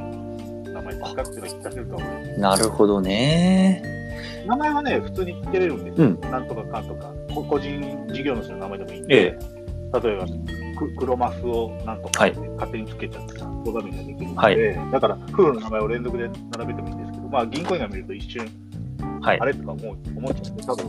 [0.71, 2.39] 名前ですかっていうのを聞かせると思います。
[2.39, 3.83] なるほどね。
[4.47, 6.07] 名前はね、普通に聞けれるんですよ。
[6.07, 7.11] うん、なんとかかんとか。
[7.49, 9.15] 個人事業主の名前でもいいんで。
[9.15, 10.25] ええ、例えば、
[10.97, 18.47] 黒マスをなんとか勝手につけちゃってさ、講座名ができるので、はい、だから夫婦の名前を連続で並べてもいいんですけど、まあ銀行員が見ると一瞬、
[19.21, 20.85] はい、あれとか思う思っちゃって、多分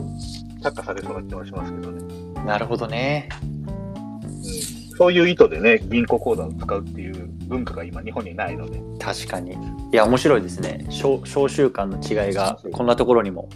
[0.61, 2.43] 却下されそうな気はしますけどね。
[2.45, 3.29] なるほどね。
[3.41, 8.81] うん、そういう意図でね、銀行口座を使うっていう文化が今、日本にないので。
[8.99, 9.53] 確かに。
[9.53, 9.55] い
[9.91, 10.85] や、面白いですね。
[10.89, 13.49] 召習慣の違いがこんなところにも。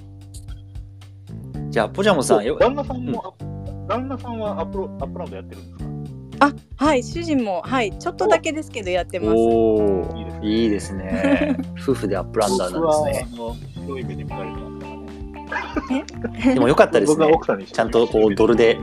[1.70, 5.93] じゃあ、ポジャモさん、旦那さんも、うん、旦那さんはアップロ Upland やってるんですか？
[6.44, 9.32] あはい主人もはいちょっとだけですけどやってます。
[9.36, 11.58] おいいですね。
[11.82, 13.34] 夫婦でアップランダーなんですね。
[16.54, 17.32] でもよかったですね。
[17.72, 18.78] ちゃんとこうドルで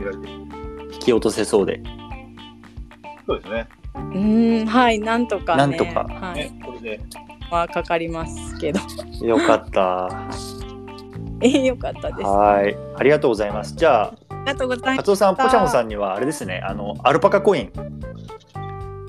[0.93, 1.81] 引き落とせそうで。
[3.27, 3.67] そうですね。
[3.93, 6.05] うんはいなんとか、ね、なんとか。
[6.09, 6.99] はい、これで。
[7.51, 8.79] はかかりますけど。
[9.23, 10.09] よかった。
[11.41, 12.29] えー、よかったです。
[12.29, 12.75] はい。
[12.95, 13.75] ありがとうございます。
[13.75, 15.05] じゃあありがとうございます。
[15.05, 17.71] カツさん、ポチャモさんにはあれですね、あのアルパカコイン。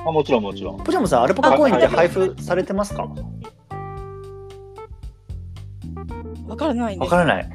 [0.05, 0.78] あもちろんもちろん。
[0.78, 3.09] ポチャモさん、アルパカコインって配布されてますか？
[6.47, 7.49] わからないわからない。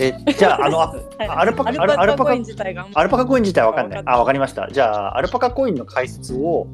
[0.00, 0.80] えじゃあ、あの、
[1.18, 2.86] アルパカ、アルパカコイン自体が。
[2.94, 4.02] アルパカコイン自体わかんない。
[4.06, 4.68] あ、わかりました。
[4.70, 6.66] じゃあ、アルパカコインの解説を、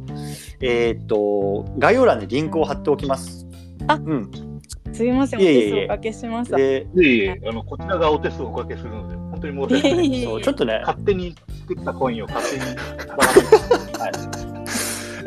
[0.61, 3.47] えー、っと、概要欄でリンクを貼っておきます。
[3.87, 4.31] あ、うん。
[4.93, 6.59] すみません、お手数おかけしました。
[6.59, 9.18] いえいえ、あの、こちらがお手数おかけするので。
[9.39, 10.23] 本当に申し訳ない。
[10.25, 12.71] そうちょっとね、勝手に作ったコインを勝手には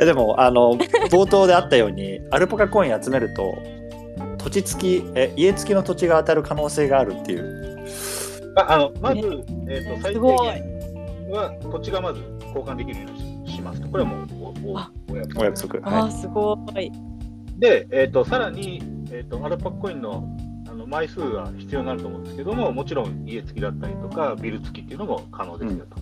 [0.01, 0.73] い、でもあの
[1.09, 3.55] 冒頭であったようにアルパカコイン集めると
[4.37, 7.85] 土地付きえ家付きの土地が当たる可能性があるっていう。
[8.57, 9.19] ああのまず、
[9.69, 10.27] えーと、最低限
[11.31, 13.11] は土地がまず交換できるよう
[13.43, 14.27] にしますこれはもう
[14.65, 14.77] おお
[15.39, 15.79] お約束。
[15.89, 16.91] あ、はい、すごい。
[17.57, 18.81] で、えーと、さらに、
[19.11, 20.25] えーとアルパカコインの
[20.91, 25.95] 枚数が必要になると思うんですけども、もちろん家付きだったりとか、ビル付きっていうのも可能ですよと。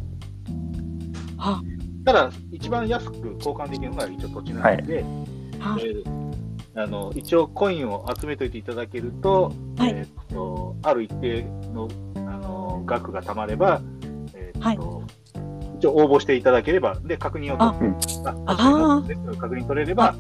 [1.62, 13.82] うん、ただ、一番安く交換できるのが一応土地なので、はい、えー、あの一応コインを集めておいていただけると、はい、えーと、ある一定のあの額がたまれば、
[14.34, 17.94] えーと、はい、一応応募していただければ、で確認を取
[18.26, 18.44] あ。
[18.48, 19.04] あ
[19.38, 20.16] 確認取れれば、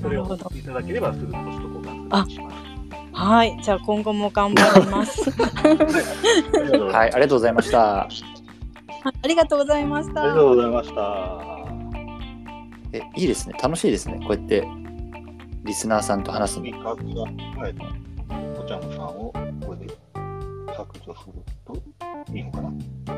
[0.00, 2.61] それをいただければすぐポスト交換します。
[3.24, 5.30] はい、じゃあ今後も頑張ります。
[6.92, 8.02] はい、ありがとうございました。
[8.02, 8.08] あ
[9.28, 10.22] りがとうございました。
[10.22, 11.38] ありがとうございました。
[12.92, 13.54] え、いいですね。
[13.62, 14.18] 楽しいですね。
[14.26, 14.66] こうやって
[15.62, 16.64] リスナーさんと話すの。
[16.64, 19.32] はい、こちゃんさんを
[19.64, 19.94] これで
[20.76, 22.72] 削除するといいのかな。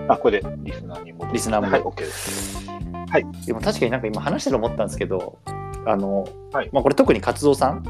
[0.09, 2.69] あ、これでリスナーに戻リスナーも、はい、OK です。
[2.69, 3.27] はい。
[3.47, 5.39] でも確かになんか今話してる思ったんですけど、
[5.87, 7.83] あの、はい、まあこれ特に活動さん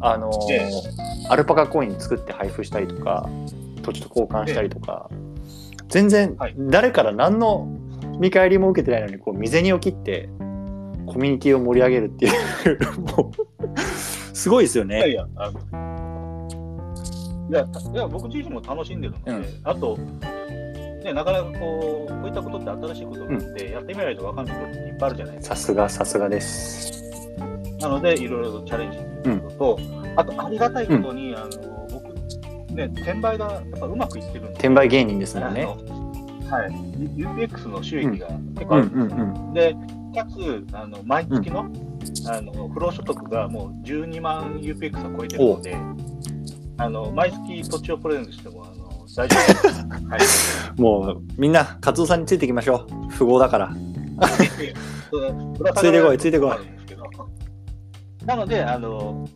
[0.00, 0.70] あのーえ
[1.28, 3.28] アルパカコイン作って配布したりとか
[3.82, 5.14] 土地と交換したりとか、え
[5.88, 7.66] 全然誰から何の
[8.18, 10.28] 見返りも受けてないのにこう未銭を切って
[11.06, 13.78] コミュニティを盛り上げるっていう もう
[14.36, 14.98] すごいですよね。
[14.98, 15.26] いやいや
[17.50, 19.96] いやいや僕自身も楽しんでるので、うん、あと、
[21.02, 25.56] ね、なかなかこうこういったことって新しいことなので、うん、やってみないと分かんないことっていっぱいあるじゃないですか。
[25.56, 27.02] さすがさすがです。
[27.80, 32.12] なのでいろいろとチャレンジすることと、うん、あとありがたいことに、あの僕
[32.74, 35.64] ね転売がやっぱうまくいってるんで転売芸人ですもんね。
[35.64, 36.70] はい、
[37.14, 39.52] UPX の収益が結構あるんですよ。
[39.54, 39.76] で
[40.14, 41.70] かつあの毎月の,、
[42.30, 45.76] あの不労所得がもう12万 UPX を超えてるので、
[46.78, 50.66] あの毎月土地をプレゼントしてもあの大丈夫です。
[50.66, 53.12] はい、 もうみんな、カツオさんについていきましょう。
[53.16, 53.72] 富豪だから。
[55.76, 58.26] ついてこい、ついてこい。
[58.26, 59.28] なので、あの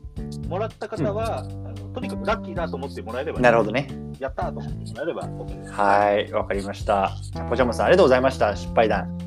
[0.49, 3.89] もらった方は、うん、あのとにかくラッキーだと思ってもらえれば、なるほどね。
[4.19, 5.73] やったと思ってもらえれば OK です。
[5.73, 7.13] はい、わかりました。
[7.49, 8.55] ポチャムさん、ありがとうございました。
[8.57, 9.19] 失敗談。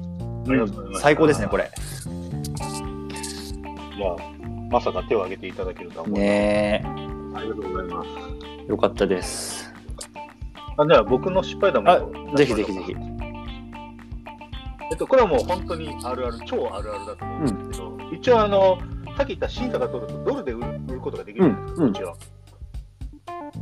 [0.99, 1.71] 最高ですね、これ。
[3.97, 4.15] いや、
[4.69, 6.83] まさか手を挙げていただけるとは思ね
[7.33, 8.69] ありがとうございます。
[8.69, 9.73] よかったです。
[10.77, 12.35] あでは、僕の失敗談も。
[12.35, 12.95] ぜひぜひぜひ。
[14.91, 18.77] えっと、これはもう本当にあるある、超あるあるだと思うんですけど、うん、一応あの、
[19.17, 20.61] さっき言った審査が取るとドルで売
[20.93, 22.15] ることができるんですよ、うちは。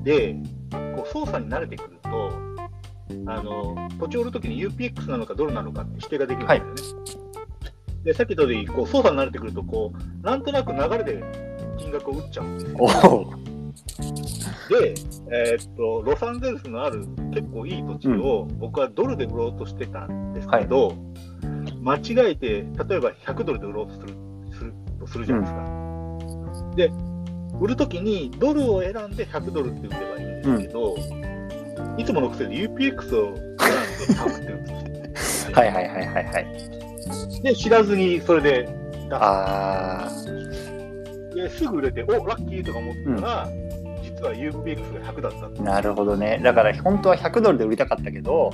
[0.03, 0.35] で、
[0.95, 2.31] こう操作に慣れてくると、
[3.27, 7.03] あの土地を売るときに UPX なのかドルなのかって指定ができるんですよね。
[7.03, 7.41] は
[8.01, 11.23] い、でさっき言ったようにこう操作に慣れてくるとこう、なんとなく流れで
[11.77, 12.77] 金額を打っちゃうんですよ。
[14.69, 14.93] で、
[15.31, 20.97] えー、っと、ロサンゼルスのある結構いい土地を僕はドルで売ろうとしてたんですけど、はい、
[21.81, 24.22] 間違えて、例えば100ドルで売ろうとするする
[25.05, 25.61] とするじゃないですか。
[25.61, 26.91] うん、で、
[27.59, 33.63] 売るときにドルを選んで100ドルって打てばいいんですけど、うん、いつもの癖で UPX を選んで
[34.13, 35.55] 100って打つんですよ。
[35.55, 37.41] はいはいはいはいはい。
[37.43, 39.15] で、知らずにそれで出す。
[39.15, 40.09] あ
[41.35, 43.63] ですぐ売れて、おラッキーとか思ったら、うん
[44.03, 46.39] 実は UPX が100だったなるほどね。
[46.43, 48.51] だから本当は100ドルで売りたかったけど、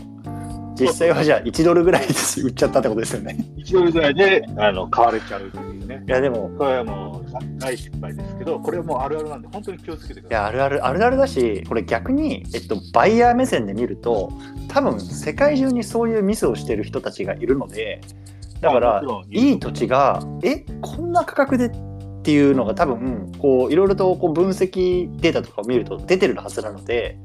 [0.79, 2.13] 実際はじゃあ1ドルぐらいで
[2.43, 3.37] 売っちゃったってことですよね。
[3.57, 6.03] 1ドルぐらいであの買われちゃうっていうね。
[6.07, 10.29] いやでも、これはもう大失敗ですけど、これはもうあるあるなんで、本当に気をつけてください。
[10.29, 14.31] いや、あるある、あるあるだし、これ逆に、えっと、バイヤー目線で見ると、
[14.67, 18.01] 多分世界中にそういうミスをしてる人たちがいるので、
[18.61, 21.71] だから、いい土地が、え、こんな価格でっ
[22.21, 27.17] ていうのが多分、こう、いろいろとこう分析データとかを見ると出てるはずなので、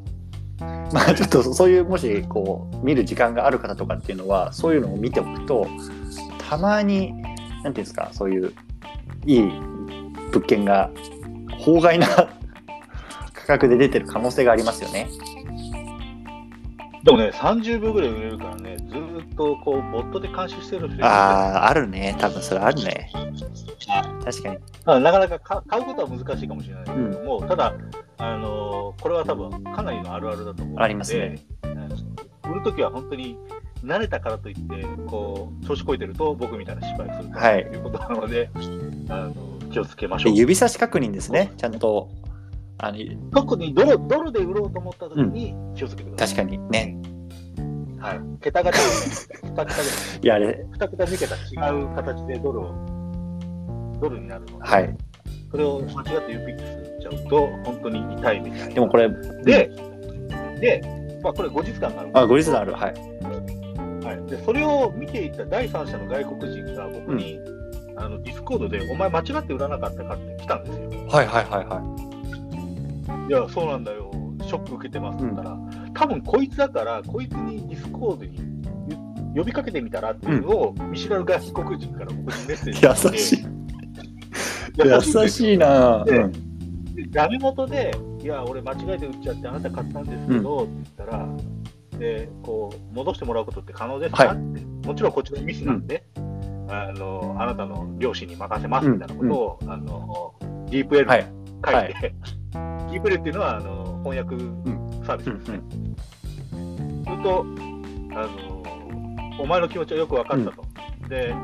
[0.61, 5.66] まあちょっとそういうもしこう見る時間がある方とかっていうのはそういうのを見ておくと
[6.38, 8.52] たまに何ていうんですかそういう
[9.26, 9.42] いい
[10.32, 10.90] 物件が
[11.59, 12.07] 法外な
[13.32, 15.09] 価格で出てる可能性がありますよね。
[17.05, 22.16] でもね、30秒ぐらい売れるからね、ずっとこう、ボットで監視してる人ああ、あるね。
[22.18, 23.11] 多分それあるね。
[24.24, 25.02] 確かに。
[25.02, 27.74] なかなか買うことは難しいかもしれないけども、うん、ただ、
[28.16, 31.44] あのー、これは多分かなりのあるあるだと思うので、ありますね。
[32.50, 33.36] 売るときは本当に
[33.84, 38.48] 慣れたからといって、こう、調子こいてると、僕みたいな失敗すると、はい、いうことなので、
[39.11, 39.34] あの
[39.70, 40.34] 気をつけましょう。
[40.34, 42.09] 指差し確認ですね、ちゃんと。
[42.79, 42.99] あの
[43.33, 46.45] 特にドルドルで売ろうと思ったときに気をつけてください。
[46.45, 46.99] うん、確かにね。
[48.05, 48.20] はい。
[48.43, 49.83] 桁が違う、2桁
[50.22, 50.66] いや、あれ。
[50.72, 52.75] 2桁、2桁違う形でドルを、
[54.01, 54.97] ドルになるので、はい。
[55.51, 58.75] それを間違って UPX っちゃうと、本当に痛いみたいな。
[58.75, 59.09] でもこれ、
[59.45, 59.70] で、
[60.61, 60.83] で、
[61.22, 62.11] まあ、これ後日談がある。
[62.12, 62.72] あ、後日談ある。
[62.75, 62.95] はい。
[64.05, 71.07] はい、でそれを見ていた第三者の外国人が僕に、うん、あの Discord で、お前間違って売らなかったかって来たんですよ。
[71.09, 72.03] はいはいはいはい。
[73.29, 74.11] いや、そうなんだよ、
[74.43, 78.39] ショック受けてますったら、うん、多分こいつだから、こいつに Discord に
[79.35, 83.45] 呼びかけてみたらっていうのを、見知らぬ外国人から僕にメッセージ優しい。
[84.77, 86.05] 優しいな。
[86.05, 86.31] で、
[87.11, 91.29] ダメ元で、いや、俺間違えて売っちゃって、あなた買ったんですけど、って言ったら、
[91.99, 100.35] で、こう、戻してもらうことって可能ですか、はい、って、もちろんこっちのミスなんで、うん、あの、あなたの両親に任せますみたいなことを、うん、あの、
[100.68, 101.25] DeepL に書い。
[101.64, 101.95] て、はい、
[102.95, 104.36] DeepL っていうのは、あの、翻訳
[105.05, 105.61] サービスですね。
[107.05, 107.45] すると、
[108.14, 110.64] あの、お前の気持ちはよく分かったと。
[111.09, 111.34] で、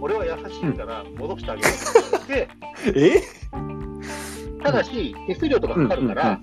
[0.00, 1.78] 俺は優しいから戻してあげるって
[2.12, 2.48] 言って、
[3.16, 3.22] え？
[4.62, 6.40] ただし、手数料とかかかるから、あ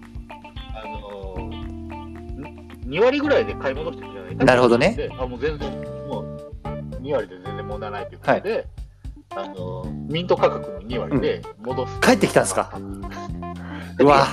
[0.88, 5.10] のー、2割ぐらいで買い戻してくれないかなるほどね。
[5.18, 5.72] あもう全然、
[6.08, 6.54] もう
[7.02, 8.66] 2割で全然問題ないということで、はい、
[9.36, 12.72] あのー、ミント価格の2割で戻す、うん、帰ってきたんですか？
[14.00, 14.26] うわ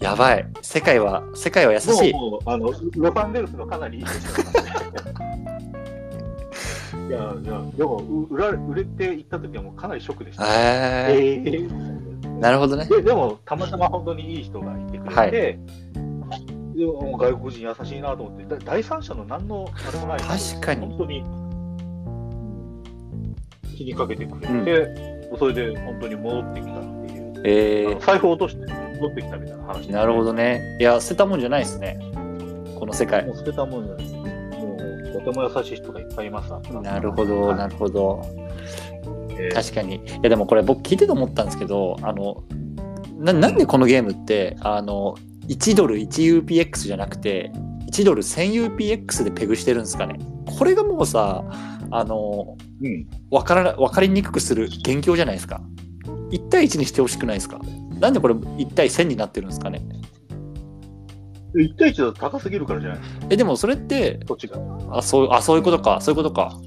[0.00, 0.46] やばい。
[0.62, 2.12] 世界は、世界は優しい。
[2.12, 4.46] もう、あの、ロサンゼルスのかなりいいですよ。
[7.08, 7.96] いや、いや、でも、
[8.30, 10.44] 売ら売れていった時はもうかなりショックでした。
[10.46, 13.02] えー、えー、なるほどねで。
[13.02, 20.86] でも、たまたま本当にいい人がいてくれて、はい、でも外国人優しいなと思って、第三者の何のあれもない確かに。
[20.86, 21.24] 本当に
[23.78, 24.52] 気にかけてくれて、
[25.30, 30.76] うん、それで本当に戻ってきたっていう、えー、財布落として戻ってきたみたいな話、ね、なるほどね。
[30.80, 31.98] いや、捨てたもんじゃないですね。
[32.78, 33.24] この世界。
[33.24, 35.12] もう捨てたもんじゃない。
[35.12, 38.22] とても優しい人がいっぱいいますなるほど、なるほど。
[39.30, 39.96] えー、確かに。
[39.96, 42.42] いや、でもこれ僕聞いてて思ったんですけど、あの、
[43.18, 45.16] ななんでこのゲームってあの
[45.48, 47.50] 1ドル 1UPX じゃなくて
[47.90, 51.44] 1ドル 1000UPX でペグしてるんですかねこれがもうさ
[51.90, 55.60] あの、うん、分から分かりにくくする元凶じゃないですか。
[56.30, 57.58] 1対1にしてほしくないですか。
[58.00, 59.82] なんでこれ1対1000になってるんですかね。
[61.54, 62.98] 1対1だと高すぎるからじゃない？
[63.30, 64.58] えでもそれってどっちが？
[64.90, 66.00] あそうあそういうことか。
[66.00, 66.58] そういうことか。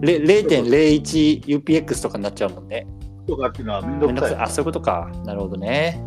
[0.00, 2.86] 0.01UPX とかになっちゃうもんね。
[3.26, 4.34] とかっていうのはめんどくさい。
[4.36, 5.10] あそういうことか。
[5.24, 6.00] なるほどね。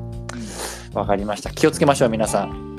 [0.93, 1.49] わかりました。
[1.51, 2.71] 気をつけましょう皆さん。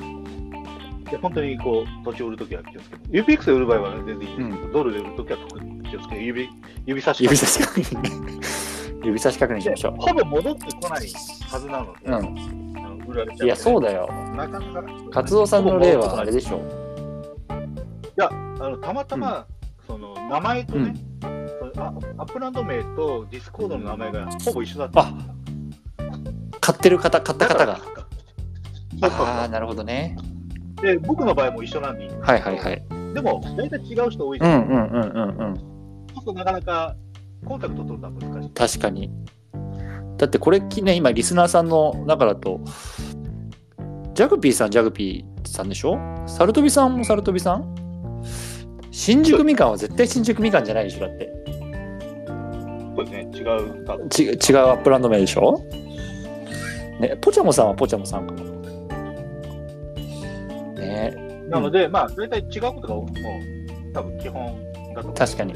[1.10, 3.22] いや本当にこう土地を売るときは気をつけて。
[3.22, 6.48] UPX で売る場合は全然いいんですけど、うん、ドルで売るときは特に気をつけて指
[6.86, 11.08] 指差し指差し確認指差し確認しましょうほぼ戻ってこない
[11.50, 14.08] はずなので、うん売られちゃう、いや、そうだよ。
[14.34, 14.84] なかなか。
[15.10, 16.58] 活動さんの例はあれでしょ。
[16.58, 16.60] い
[18.16, 19.44] や、あのたまたま、
[19.86, 25.00] その名前とね、うん、 Upland 名と Discord の名前がほぼ一緒だった。
[25.00, 25.12] あ
[26.60, 27.80] 買ってる方、買った方が。
[29.02, 30.16] ああ、なるほどね。
[30.80, 32.82] で、僕の場合も一緒なんでいいはいはいはい。
[33.14, 35.71] でも、大体違う人多いですうんうんうんうんうん。
[36.32, 36.96] なかなか
[37.44, 38.50] コンタクト取るのは難しい。
[38.50, 39.10] 確かに。
[40.18, 42.60] だってこれね、今リスナーさんの中だと、
[44.14, 45.98] ジャグピーさん、ジャグピーさんでしょ？
[46.26, 48.22] サルトビさんもサルトビさん？
[48.92, 51.32] 新宿みかんは絶対新宿みかんじゃないでしょだって。
[52.94, 54.08] そうですね、違う。
[54.10, 54.34] ち違う
[54.68, 55.58] Upland 名でしょ？
[57.00, 58.44] ね、ポチャモさんはポチャモさんかも。
[60.78, 61.16] ね
[61.48, 62.94] なので、うん、まあ、大体違うことが
[63.94, 64.46] 多分基本
[64.94, 65.54] だと思うので、確かに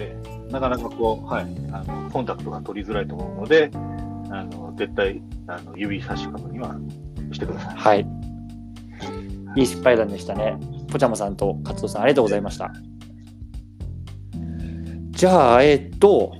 [0.50, 3.70] なかなかこう、はい、あのコンタクトが取りづらいと思うので、
[4.30, 6.76] あの絶対あの指差し確認は
[7.32, 7.76] してください。
[7.76, 8.06] はい。
[9.56, 10.58] いい失敗談でしたね。
[10.90, 12.72] ポチャモさんと勝藤さん、ありがとうございました。
[15.10, 16.34] じゃあ、えっと、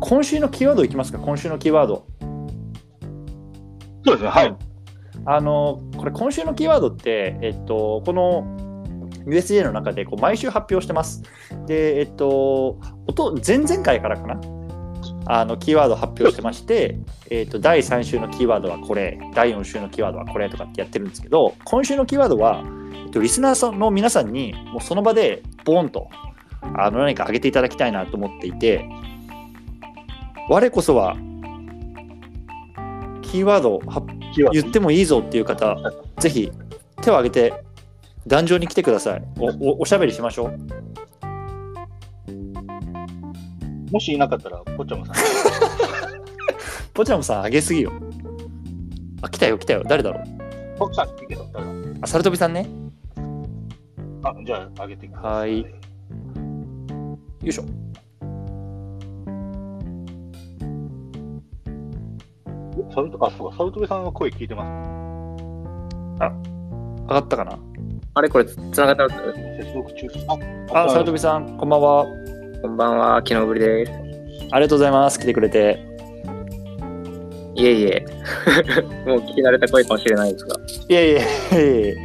[0.00, 2.06] 今週のキーワードいきますか、今週のキーワード。
[4.04, 4.56] そうですね、はい。
[5.26, 8.55] あの、これ、今週のキーワードって、えっと、この
[9.26, 11.22] USJ の中でこう毎週発表してます。
[11.66, 12.78] で、えっと、
[13.46, 14.40] 前々回からかな？
[15.28, 16.98] あのキーワード発表してまして、
[17.30, 26.08] えーと、第3週のキーワードはこれ第4週のキーワードはこれとかってやってるんですけど今週のキーワードは、えーと、リスナーの皆さんにもうその場でボーンと
[26.76, 28.88] あの何か上げていただきたいなと思っていて
[30.48, 31.16] 我こそは
[33.22, 33.80] キーワード
[34.52, 35.76] 言ってもいいぞっていう方
[36.20, 36.52] ぜひ
[37.02, 37.65] 手を挙げて
[38.26, 40.58] 壇上に来てくださいおおおしゃべりしましょう。
[43.92, 45.14] もしいなかったら、ポチャムさん。
[46.92, 47.92] ポチャムさん、あげすぎよ。
[49.22, 49.84] あ、来たよ、来たよ。
[49.86, 50.24] 誰だろう
[50.76, 51.72] ポチャムけど、誰だ
[52.02, 52.68] あ、サルトビさんね。
[54.24, 55.30] あ、じゃあ、あげてください。
[55.32, 55.60] はい。
[55.60, 55.68] よ
[57.44, 57.64] いしょ。
[62.92, 66.24] サルト、あ、そうか、サルトビさんの声聞いてます。
[66.24, 66.32] あ、
[67.02, 67.58] 上がったかな
[68.18, 70.08] あれこれ、つながった接続中。
[70.72, 72.06] あ、あサルトビさん、こんばんは。
[72.62, 73.92] こんばんは、昨日ぶりです。
[74.52, 75.20] ありがとうございます。
[75.20, 75.86] 来てくれて。
[77.56, 78.06] いえいえ。
[79.04, 80.56] もう聞き慣れた声かもしれないですが。
[80.88, 81.18] いえいえ。
[81.18, 81.20] い
[81.58, 81.96] えいえ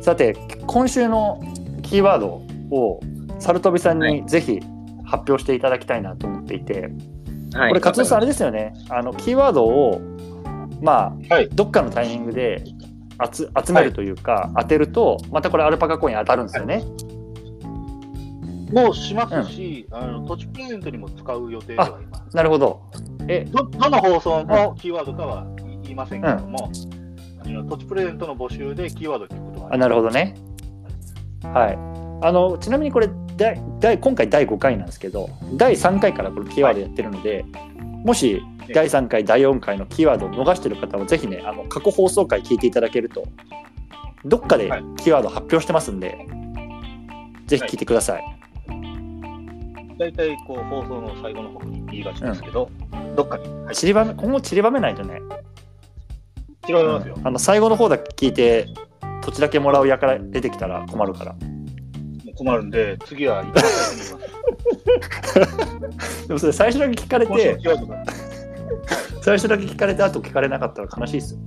[0.00, 0.34] さて、
[0.66, 1.40] 今週の
[1.82, 2.42] キーワード
[2.76, 2.98] を
[3.38, 4.58] サルトビさんにぜひ
[5.04, 6.90] 発表していただきたいなと思っていて、
[7.54, 10.00] はい、これ、勝さん、あれですよね、あのキーワードを、
[10.80, 12.64] まあ、はい、どっかのタイミングで
[13.30, 16.82] 集集めるというか、はい、当てると、またこれ、アルパカコイン当たるんですよね。
[18.72, 22.36] もしますし、うん、あの土地プレゼントにも使う予定ではいます。
[22.36, 22.82] なるほど。
[23.28, 25.46] えどどの放送のキーワードかは
[25.82, 26.70] 言いませんけども、
[27.44, 30.34] うん、あの土地プレゼントの募集でキーワード聞くことがあなるほどね。
[31.42, 31.78] はい。
[32.24, 38.40] あのちなみにこれ第第今回第5回なんですけど第3回からこれキーワードやってるので、はい、もし
[38.74, 43.24] 第3回第4回のキーワードを逃してる方はぜひねあの過去放送回聞いていただけると
[44.24, 48.22] どっかでキーワード発表してますんで、はい、ぜひ聞いてください。
[48.22, 48.42] はい
[49.98, 55.20] 大体こう放送の最後の方に言いがちですけど、うん、どっかに、はい、散りばめ今後散りばめないとね。
[56.62, 58.66] 散りばめますよ、うん、あの最後の方だけ聞いて
[59.22, 61.36] 土地だけもらうやから出てきたら困るから。
[62.34, 66.26] 困るんで次は一番最初に言います。
[66.26, 67.58] でもそれ最初だけ聞かれて
[69.22, 71.40] 最初だけ聞かれてあと聞かれなかったら悲しいですよ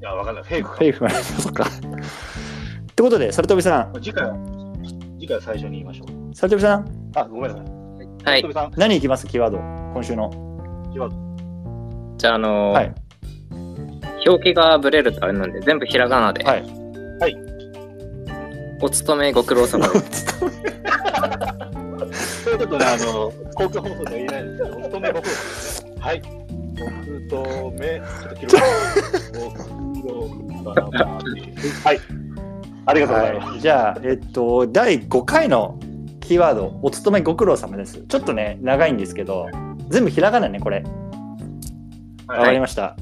[0.00, 1.10] いやわかんないフェイクフェイクか
[1.40, 3.94] そっかってことで、サルトビさん。
[4.00, 4.34] 次回は、
[5.20, 6.34] 次回は最初に言いましょう。
[6.34, 7.10] サルトビさん。
[7.14, 7.66] あ、ごめんなさい。
[8.24, 8.70] はい。
[8.78, 9.26] 何いきます？
[9.26, 10.30] キーワード、今週の。
[10.92, 11.16] キーワード。
[12.16, 12.94] じゃあ、あのー、はい。
[14.26, 16.42] 表記がブレるとあれなんで、全部ひらがなで。
[16.42, 16.62] はい。
[17.20, 17.36] はい。
[18.80, 20.26] お勤めご苦労様です。
[22.62, 22.66] い。
[22.66, 24.42] うことね、あの、公共放送では言えない。
[24.42, 25.92] んですけど、お勤めご苦労様ですね。
[25.98, 26.22] はい。
[26.78, 28.56] 僕と目、ちょっと記録
[31.84, 32.00] はい。
[32.86, 33.34] ありがとうござい。
[33.34, 33.50] ます。
[33.50, 35.78] はい、じゃあ、えっと、第5回の
[36.20, 38.02] キーワード、お勤めご苦労様です。
[38.08, 38.92] ちょっとね、長い。
[38.92, 39.48] んですけど、
[39.88, 40.84] 全部ひらがなね、これ。
[42.26, 42.96] わ、はい、かりました。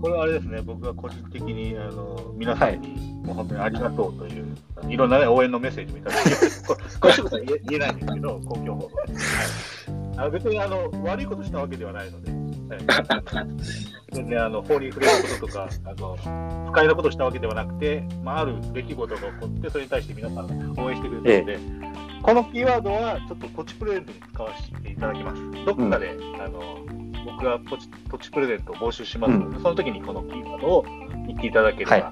[0.00, 2.88] これはあれですね、僕が個人的にあの皆さんに、
[3.22, 4.56] もう本当にありがとうという、
[4.88, 6.30] い、ろんな、ね、応援のメッセージもいただいて、
[6.98, 12.82] これ、これ言え言えないんですけど、公共放送はい、あ別にあの悪いことしたわけではないので、はい、
[14.12, 16.16] 全然あの法に触れることとかあの、
[16.66, 25.42] 不快なことしたわけではなくて、まあ、ある出来事が起こって、それに対して皆さん応援してくれてるので、ええ、このキーワードはちょっとポチプレゼントに使わせていただきます。
[25.66, 29.32] どっかで、うん、あの僕がポチ土地プレゼントを募集します。
[29.32, 30.84] ので、うん、その時にこのキーワードを
[31.26, 32.04] 言っていただければ、はい、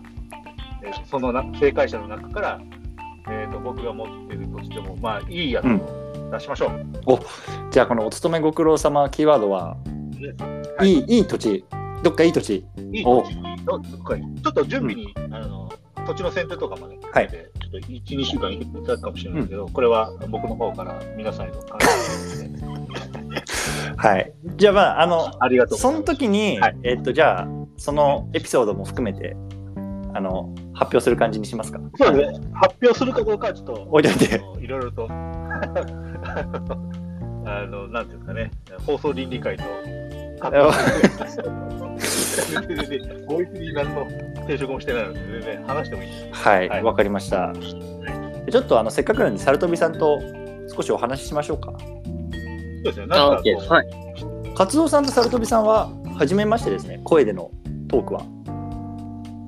[0.82, 2.60] えー、そのな正解者の中から、
[3.28, 6.70] えーと、僕が持っている土地でも、まあ、いいやつを出しましょう。
[6.70, 7.20] うん、お
[7.70, 9.76] じゃあ、このお勤めご苦労様キーワードは、
[10.78, 11.64] はい、いいいい土地、
[12.02, 12.64] どっかいい土地。
[12.92, 13.36] いい土地。
[13.64, 15.70] どっかちょっと準備に、うん、あの
[16.06, 17.38] 土地の選定とかまで、はい、ちょ
[17.68, 21.86] っと1、2週間いただくかもしれないけど、これは僕の方から皆さんへの感謝
[22.72, 22.77] で。
[23.98, 24.32] はい。
[24.56, 29.36] じゃあまあ、あの、ありがとうその時に、はい、えっと、じゃあ、そのエピソードも含めて、
[30.14, 31.80] あの、発表する感じにしますか？
[31.98, 32.48] そうですね。
[32.54, 34.40] 発表するかどうかはちょっと、置いといて。
[34.60, 35.14] いろいろと、 あ
[37.66, 38.50] の、なんていうんですかね、
[38.86, 39.64] 放送倫理会と、
[43.26, 44.06] ボイスに何の
[44.46, 47.52] 定食もしてないので、全然話してもいいはい、わ、はい、かりました。
[48.50, 50.20] ちょっとあのせっかくなんで、サルトビさんと
[50.74, 51.72] 少しお話ししましょうか。
[52.78, 53.06] そうですね。
[53.06, 53.86] なんかはい。
[54.54, 57.00] 活動さんとサルトビさんは初めましてですね。
[57.04, 57.50] 声での
[57.88, 58.22] トークは。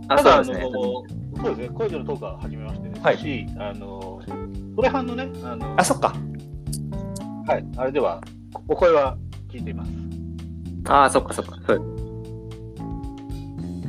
[0.09, 0.71] あ、そうですね。
[0.73, 1.05] そ
[1.53, 1.69] うですね。
[1.75, 4.23] 声でのトークは初めましてですし、はい、あの
[4.77, 6.15] トレハンのね、あのあ、そっか。
[7.47, 7.67] はい。
[7.77, 8.21] あれでは
[8.69, 9.17] お声は
[9.49, 9.91] 聞いています。
[10.87, 11.73] ああ、そっかそっか。
[11.73, 11.81] はい。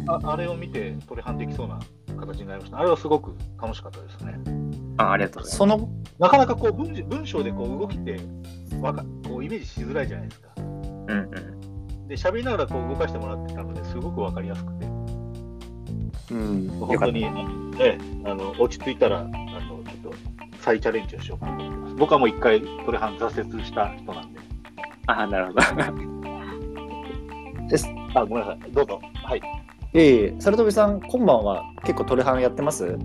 [0.07, 1.79] ああれを見てトレハンできそうな
[2.17, 2.79] 形になりました。
[2.79, 4.60] あれはすごく楽しかったですね。
[5.01, 5.57] あありがとうございます。
[5.57, 5.89] その
[6.19, 8.19] なかなかこう文文章でこう動きって
[8.79, 10.49] わかこうイメージしづらいじゃないですか。
[10.57, 11.13] うんう
[12.05, 14.85] ん、で喋りながらこう動かしてもらってたのですごくわかりやすくて、
[16.31, 17.29] うん、本当に、ね、
[18.25, 20.13] あの落ち着いたらあのちょっと
[20.59, 21.95] 再チャレンジをしようかと思ってます。
[21.95, 24.39] 僕はもう一回トレハン挫折した人なんで。
[25.07, 25.59] あなるほど。
[27.67, 27.87] です。
[28.13, 28.71] あごめんなさい。
[28.71, 29.01] どうぞ。
[29.23, 29.41] はい。
[29.93, 32.97] ええー、サルトビさん、今晩は結構トレハンやってます？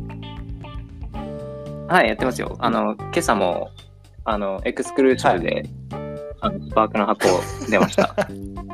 [1.88, 2.56] はい、やってますよ。
[2.58, 3.70] あの、今朝も
[4.28, 5.64] あの、エクスクルーシブで、はい、
[6.40, 7.28] あのスパークの箱
[7.70, 8.14] 出ました。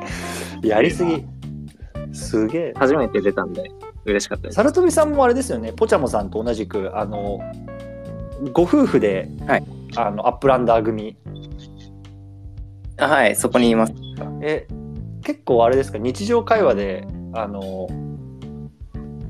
[0.67, 1.23] やりすぎ。
[2.11, 2.73] すげえ。
[2.75, 3.69] 初めて出たんで、
[4.05, 4.55] 嬉しかったです。
[4.55, 7.39] サルトビさんもあれですよね、ポチャモさんと同じく、あの、
[8.51, 9.63] ご夫婦で、はい、
[9.95, 11.15] あのアップランダー組。
[12.97, 13.93] はい、そこにいます。
[14.41, 14.67] え、
[15.23, 17.87] 結構あれですか、日常会話で、あの、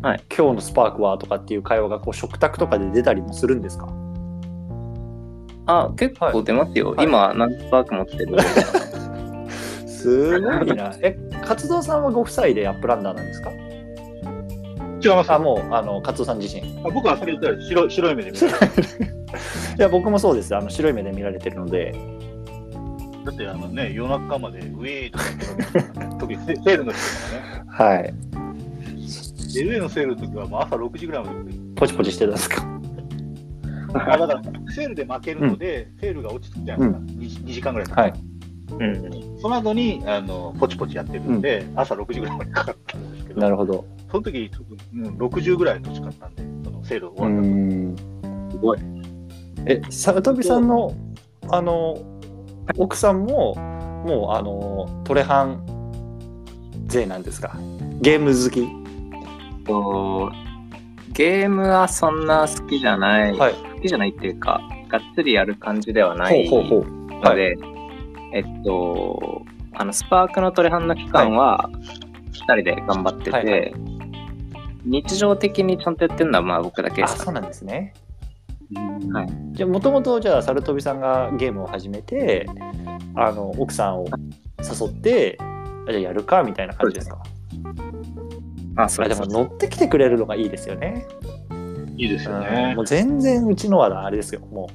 [0.04, 3.88] はい、今日のスパークはとかっていう会話がこう食卓とかで出たりもするんですか？
[5.66, 6.91] あ、結構出ますよ。
[6.91, 8.38] はい、今、何スパーク持ってる。
[9.88, 10.93] すごいな。
[11.01, 13.49] え、活動さんはご夫妻でアップランダーなんですか？
[15.01, 15.32] 違います。
[15.32, 16.62] あ、もう、あの、活動さん自身。
[16.86, 18.88] あ僕はそれ言ったら白白い目で見られてる。
[19.80, 20.54] いや、僕もそうです。
[20.54, 21.95] あの白い目で見られてるので。
[23.26, 25.24] だって、あのね、夜中までウェイとか
[26.20, 27.64] 特に セールの人とかね。
[27.70, 28.14] はい。
[29.54, 32.67] で、上のセールの時はもう朝6時ぐらいまでポチポチしてたんですか？
[33.96, 34.42] あだから
[34.74, 38.21] セールで負けるので、うん、セールが落ち着くじゃないですか、うん、2, 2時間ぐらいかかる、はい、
[38.82, 40.28] うん、その後にあに
[40.59, 43.86] ポチポチやってるんで、うん、朝6時ぐらいまでかかったんですけど、なるほど。
[44.12, 44.50] その時
[44.93, 47.32] うん、60ぐらい年かったんで、そのセール終わっ
[48.50, 48.80] たすごい。
[49.66, 50.96] え、サトビさんの
[51.50, 51.97] あの
[52.78, 53.55] 奥さんも、
[54.05, 55.63] もうあのトレハン
[56.88, 57.55] 勢なんですか？
[58.01, 58.83] ゲーム好き？
[59.65, 60.31] と
[61.13, 67.57] ゲームはそんな好きじゃない、はい、好きじゃないっていうか、がっつりやる感じではないので、
[68.33, 71.69] えっと、あの、スパークのトレハンの期間は、
[72.47, 73.73] 2人で頑張ってて、はいはい、
[74.85, 77.19] 日常的にちゃんとやってるのはまあ僕だけです。
[77.19, 77.93] そうなんですね。
[79.11, 82.47] はい、じゃあもともとじゃあサルトビさんがゲームを始めて
[83.15, 84.05] あの奥さんを
[84.59, 85.37] 誘って
[85.87, 87.21] じゃあやるかみたいな感じですか？
[88.75, 91.05] あそれでも乗ってきてくれるのがいいですよね。
[91.95, 92.74] いいですよね。
[92.75, 94.41] もう全然うちのはあれですよ。
[94.41, 94.70] も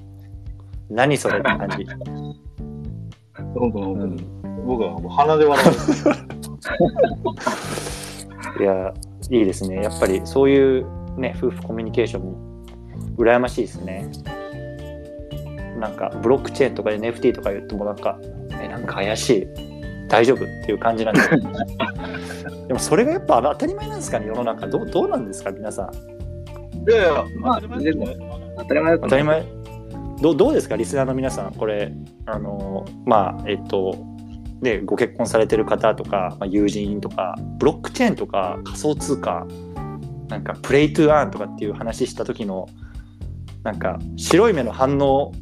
[0.88, 1.86] う何それって感じ。
[4.64, 5.70] 僕はもう鼻で笑う。
[8.62, 8.92] いや、
[9.30, 9.82] いいですね。
[9.82, 12.64] やっぱりそういうね、夫婦コミュニケーションも
[13.16, 14.10] 羨ましいですね。
[15.78, 18.18] なんかブロックチェーンとか NFT とか言ってもなんか、
[18.60, 19.46] え、なんか怪しい。
[20.08, 21.20] 大丈夫っていう感じなんで
[22.68, 24.66] でもそれがやっぱ当たり前なんですかね世の中。
[24.66, 26.90] どうどうなんですか皆さん。
[26.90, 28.16] いやいや、まあ、当たり前ですね
[28.58, 29.46] 当たり前当たり前。
[30.20, 31.54] どどうですかリスナーの皆さん。
[31.54, 31.94] これ
[32.26, 33.96] あのまあえっと
[34.60, 39.46] でご結婚されてる方とか、まあ、友人とかブロックチェーンとか仮想通貨
[40.28, 42.68] なんかプレイトゥーアーンとかっていう話した時の
[43.62, 45.32] なんか白い目の反応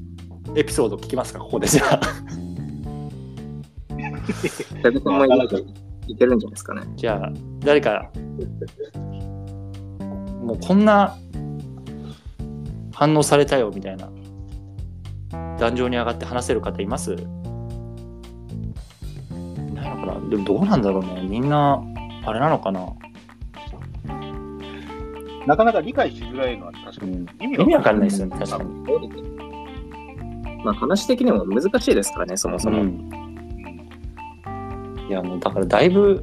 [0.55, 1.66] エピソード聞きますかここで。
[1.66, 2.01] じゃあ。
[6.07, 6.83] もいけるんじゃないですかね。
[6.97, 8.11] じゃあ誰か
[10.43, 11.16] もうこんな
[12.93, 14.09] 反応されたよみたいな
[15.59, 17.15] 壇上に上がって話せる方います？
[17.15, 17.23] な
[19.87, 20.31] いのかな？
[20.31, 21.27] でもどうなんだろうね。
[21.28, 21.83] みんな
[22.24, 22.87] あれなのかな？
[25.47, 28.74] なかなか理解しづらいのは確かに、意味わかんないですよね、確かに。
[30.65, 32.83] まあ話的にも難しいですからね、そもそも。
[32.83, 33.09] うん、
[35.09, 36.20] いや、もうだからだいぶ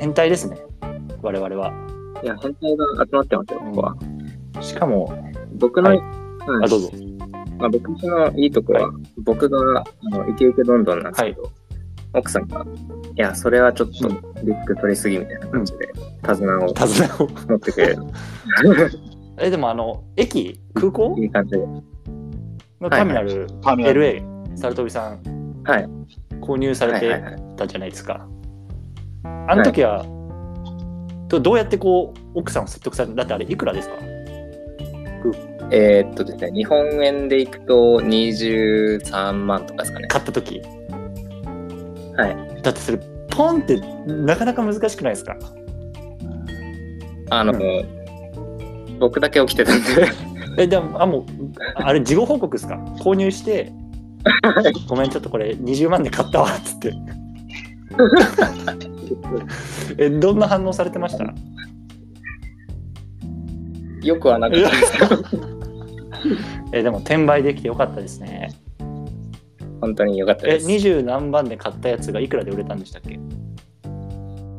[0.00, 0.56] 変態ですね、
[1.22, 1.72] 我々は。
[2.22, 3.96] いや、変態が集まってますよ、ここは。
[4.62, 5.12] しかも、
[5.54, 6.00] 僕の、はい、
[6.64, 6.90] あ、どうぞ。
[7.58, 11.52] まあ、僕のいいとこは、はい、僕があのイケイケどんどんなんですけど、はい、
[12.14, 14.08] 奥さんが、いや、それはちょっと
[14.42, 15.92] リスク取りすぎみたいな感じで、
[16.22, 17.28] 手綱を手綱を。
[17.28, 17.98] 持ってくれる。
[19.38, 21.16] え、でもあの、駅、空港？
[21.18, 21.66] いい感じで。
[22.80, 24.74] のターミナル、はいはい、LA、サル。
[24.74, 25.88] トビさん、はい、
[26.40, 27.36] 購入されて
[27.66, 28.26] たじゃないですか。
[29.48, 33.94] あの時は、はい、どうやってこう、奥さんを説得されただってあれ、いくらですか？
[35.70, 40.08] えー、っとですね、日本円でいくと23万とかですかね。
[40.08, 40.60] 買った時。
[42.16, 42.62] はい。
[42.62, 42.98] だってそれ、
[43.30, 45.36] ポンってなかなか難しくないですか？
[47.30, 50.08] あの、うん、僕だけ起きてたんで。
[50.64, 51.24] え、でも、あ、もう、
[51.76, 52.74] あれ、事後報告ですか？
[53.00, 53.72] 購入して、
[54.88, 56.92] ごめん、ちょっとこれ20万で買ったわ、っつって。
[59.98, 61.34] え、どんな反応されてました？
[64.02, 65.22] よくはなかったですけど。
[66.72, 68.52] え、でも、転売できてよかったですね。
[69.80, 70.70] 本当に良かったです。
[70.70, 73.18] え、20何番で買ったやつがいくらで売れたんでしたっけ？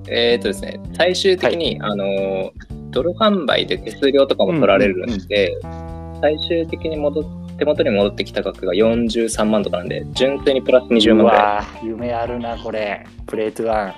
[0.10, 2.52] えっ、とですね、最終的に、はい、あの、
[2.92, 7.22] 泥販売で手数料とかも取られるんで、うんうん、最終的に戻
[7.64, 11.86] 手元に戻ってきた額が43万とかなんで、純粋にプラス20万ぐらい。
[11.86, 13.06] 夢あるな、これ。
[13.26, 13.94] プレートワン。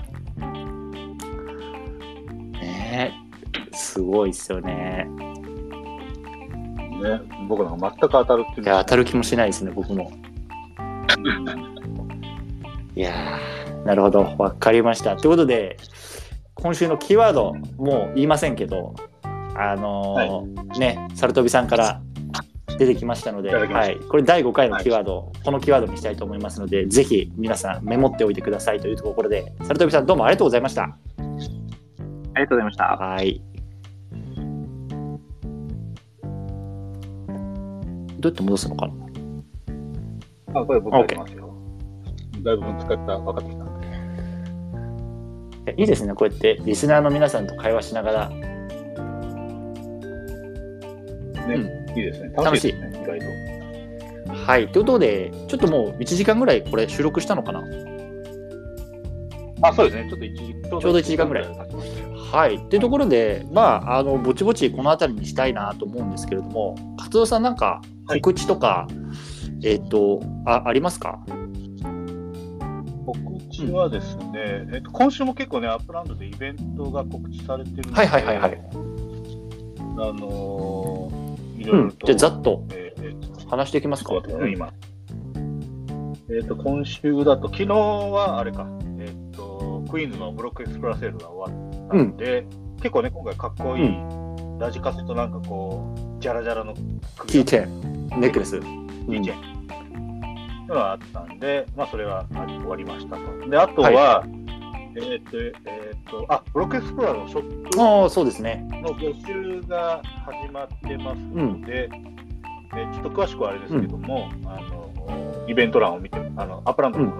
[2.61, 3.11] ね
[3.73, 5.07] すごいっすよね。
[7.01, 7.19] ね、
[7.49, 8.67] 僕なんか全く当たるっていう。
[8.67, 10.11] いや、当たる気もしないですね、僕も。
[12.95, 13.39] いや
[13.83, 15.17] なるほど、わかりました。
[15.17, 15.77] ということで、
[16.53, 18.93] 今週のキーワード、もう言いませんけど、
[19.55, 22.01] あのーはい、ね、サルトビさんから
[22.77, 30.83] 出てきましたので、はい、これ第5回のキーワード、はい、このキーワードにしたいと思いますので、ぜひ皆さんメモっておいてくださいというところで、サルトビさんどうもありがとうございました。
[30.83, 30.89] あ
[32.39, 32.83] りがとうございました。
[32.83, 33.41] はい。
[38.19, 38.93] どうやって戻すのかな？
[40.59, 41.53] あ、これ僕やってますよ。
[42.41, 43.65] だいぶ使った、分かってきた。
[45.77, 48.29] いいですね、こうやってリスナーの皆さんと会話しながら。
[48.29, 48.41] ね、
[51.47, 52.29] うん、いいですね。
[52.35, 53.25] 楽しいですね、意外と。
[54.33, 57.63] はい、ということで、ちょっともう1時間ぐらいこれ収録したのかな？
[59.61, 61.47] あ、そうですね、ちょっと1時ちょうど1時間ぐらい。
[62.31, 68.87] はい、というところで、まあ、あのぼちぼちこの辺りにしたいなと思うんですけれども、勝田さん、なんか告知とか、は
[69.61, 71.23] い、えっ、ー、とあ、ありますか？
[73.55, 78.61] ちはですね、うん、えっと、今週も結構ね、 Upland でイベントが告知されてるので、はいはいはいはい。
[78.61, 78.73] あ
[80.11, 81.24] のー、
[81.57, 84.13] いろいろと、うん、じゃざっと、えー、話していきますか、
[84.53, 84.73] 今。
[86.29, 88.67] えっ、と、今週だと、昨日はあれか、
[88.99, 93.93] えっ、と、クイーンズの Block Explorer セールが終わったんで、うん、結構ね、今回かっこいい、
[94.59, 96.73] ラジカセとなんかこう、じゃらじゃらの
[97.27, 98.59] キーチェーン、ネックレス。
[98.59, 99.55] キーチェーン。
[100.67, 103.49] のがあったんで、まあ、それは終わりましたと。
[103.49, 104.44] で、あとは、はい、
[104.95, 108.67] えっ、と、えっ、ー、と、あ、 Block Explorer のショップのそうですね。
[108.71, 117.13] 募集が始まってますので、うん、えー、ちょっと詳しくはあれですけども、うん、あの、イベント欄を見て、あの、 Upland の、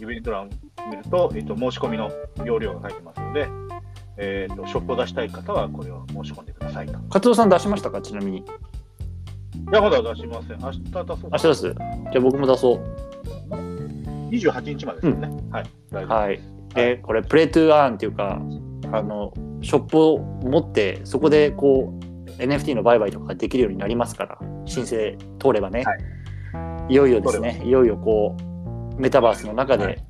[0.00, 2.10] イベント欄を見ると、えっ、と、申し込みの
[2.44, 3.48] 要領が書いてますので、
[4.16, 6.98] えっ、と、ショップを出したい方はこれを申し込んでくださいと。
[7.10, 8.00] 活動さん出しましたか？
[8.00, 8.38] ちなみに。
[8.38, 8.42] い
[9.72, 10.60] や、まだ出しません。
[10.60, 11.06] 明日出そう。
[11.32, 11.62] 明日出す。
[11.62, 11.76] じゃ
[12.16, 12.80] あ僕も出そう。
[14.30, 15.28] 28日までですね。
[15.28, 16.04] うん、はい。
[16.06, 16.53] はい。
[16.74, 18.40] で、これ、プレイトゥーアーンっていうか、
[18.92, 19.32] あの、
[19.62, 22.04] ショップを持って、そこでこう、
[22.42, 25.84] NFT の売買とかできるようになりますから、申請通ればね。
[25.84, 25.94] は
[26.88, 28.36] い、いよいよですね、いよいよこ
[28.96, 30.00] う、メタバースの中で、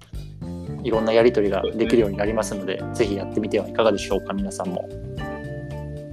[0.82, 4.88] いろんなやり取りができるようになりますので、ぜひやってみてはいかがでしょうか、皆さんも。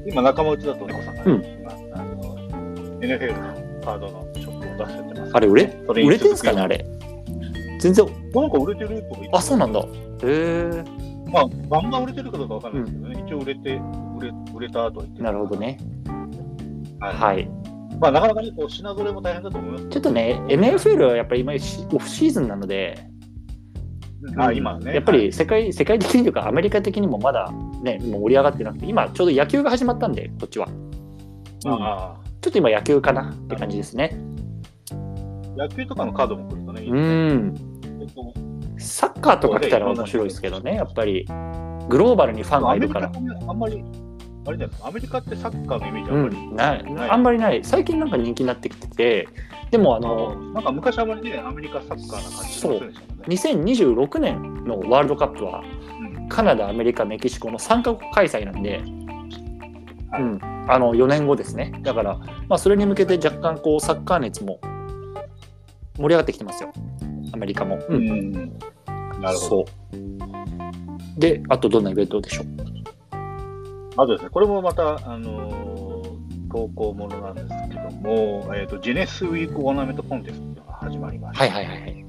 [0.05, 1.41] 今、仲間内だと猫さんが、うん、
[2.99, 5.31] NFL のカードのショップを出してます。
[5.33, 6.85] あれ売れ、売れてんすかね、あれ。
[7.81, 8.05] 全然。
[8.05, 9.79] なんか売れてるとかあ、そうなんだ。
[9.79, 9.85] へ
[10.23, 10.83] え。
[11.31, 13.81] まあ、バンバン売れてるかどうかわかんないですけどね、うん、一応売れて、
[14.17, 15.79] 売れ売れたと言ってなるほどね。
[16.99, 17.15] はい。
[17.15, 17.49] はい
[17.99, 21.57] まあ、なかなかね、こう品揃えも大変だと思いますちょっとね、NFL はやっぱり今、オ
[21.99, 22.97] フシーズンなので、
[24.37, 27.51] あ今ね、やっぱり世界世界的にというか、アメリカ的にもまだ
[27.83, 30.67] ね、もう盛り上がってなくて、今、ちょうど野球が始まったんで、こっちは。
[31.65, 34.17] あちょっと今、野球かなって感じですね。
[35.55, 36.99] 野球とかのカードも来るとね、いいね。
[36.99, 37.70] うん
[38.77, 41.27] サッカーとか来たら面白いですけどね、やっぱり。
[41.89, 43.11] グローバルにファンがいるから。
[43.47, 43.83] あんまり
[44.45, 47.63] あれじゃないですか、アメリカってサッカーのイメージあんまり、うん、ないあんまりない。
[47.63, 49.27] 最近なんか人気になってきてて、
[49.69, 52.93] でもあの、なんか昔あまりね、アメリカサッカーな感じそう、ね、
[53.27, 58.81] 2026年のワールドカップは、うん、カナダ、アメリカ、メキシコの3カ国開催なんで、
[60.09, 61.71] はい、うん、あの4年後ですね。
[61.83, 62.17] だから、
[62.47, 64.59] まあ、それに向けて若干こうサッカー熱も
[65.97, 66.71] 盛り上がってきてますよ、
[67.33, 67.79] アメリカも。
[67.89, 68.59] うん、うん、
[69.21, 69.65] なるほど。
[71.17, 72.45] で、あとどんなイベントでしょう？
[73.97, 81.43] あとですね、これもまた、あのー、投稿ものなんですけども、えっ、ー、と、ジェネスウィークオーナメントコンテストが始まりました。
[81.45, 82.05] はいはいはい。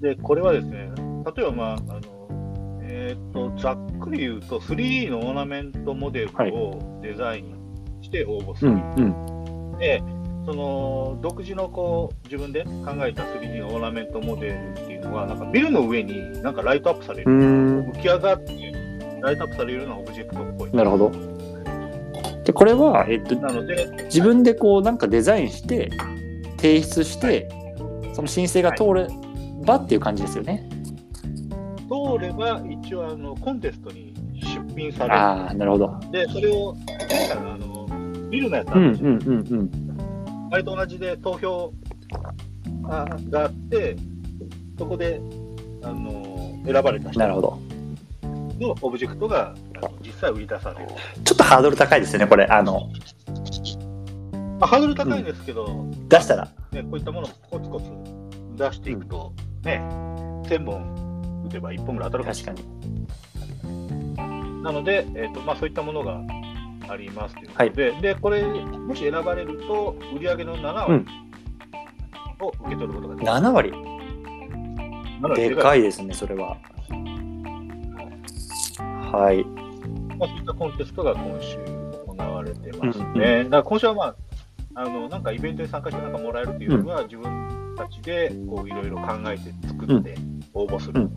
[0.00, 0.90] で、これはですね、
[1.36, 7.56] 例えば、まあ、あの、えっ、ー、と、ざっくり言うと、3D のオーナメントモデルをデザイン
[8.02, 8.72] して応募する。
[8.72, 10.02] はいうんうん、で、
[10.46, 12.70] その独自のこう自分で考
[13.06, 18.72] えた 3D のオーナメントモデルっていうのは、なんかビルの上になんかライトアップされる、浮き上がって、
[19.22, 20.70] ライトアップされるようなオブジェクトっぽい。
[20.72, 21.12] なるほど。
[22.44, 25.90] で、これは、えっと、なので自分でこう、なんかデザインして、
[26.58, 29.08] 提出して、はい、その申請が通れ
[29.64, 30.68] ばっていう感じですよね。
[31.88, 35.14] 通れば、一応あの、コンテストに出品される。
[35.14, 35.98] ああ、なるほど。
[36.10, 36.74] で、それを、
[37.08, 39.10] 前回のあの、ビルのやつあるんですよ。
[39.10, 39.83] うんうんうんうん。
[40.54, 41.72] あれと同じで投票
[42.82, 43.08] が
[43.42, 43.96] あって、
[44.78, 45.20] そこで、
[45.82, 47.18] あの、選ばれた人。
[47.18, 47.58] なるほど。
[48.60, 49.52] のオブジェクトが
[50.00, 50.92] 実際売り出される。
[51.24, 52.44] ちょっとハードル高いですよね、これ。
[52.44, 52.88] あの
[54.60, 57.90] まあ、ハードル高いんですけど、うん、出したら、ね、こういったものをコツコツ
[58.56, 59.32] 出していくと、
[59.64, 59.82] ね、
[60.44, 62.62] 1000本打てば1本ぐらい当たるか確かに。
[64.62, 66.20] なので、えーとまあ、そういったものが
[66.88, 71.06] ありますということで、はい、でこれ、もし選ばれると、売上の7割
[72.40, 73.42] を受け取ることができます。
[73.44, 73.72] 7割？
[75.36, 76.58] でかいですね、それは。
[79.12, 79.44] はい。
[80.18, 81.58] まあ、そういったコンテストが今週
[82.06, 83.04] 行われてますね。
[83.14, 84.16] うんうん、だから今週はまあ、
[84.76, 90.16] あのなんかイベントに参加してなんかもらえるというよりは、うん、自分たちでこういろいろ考えて作って
[90.52, 91.08] 応募するという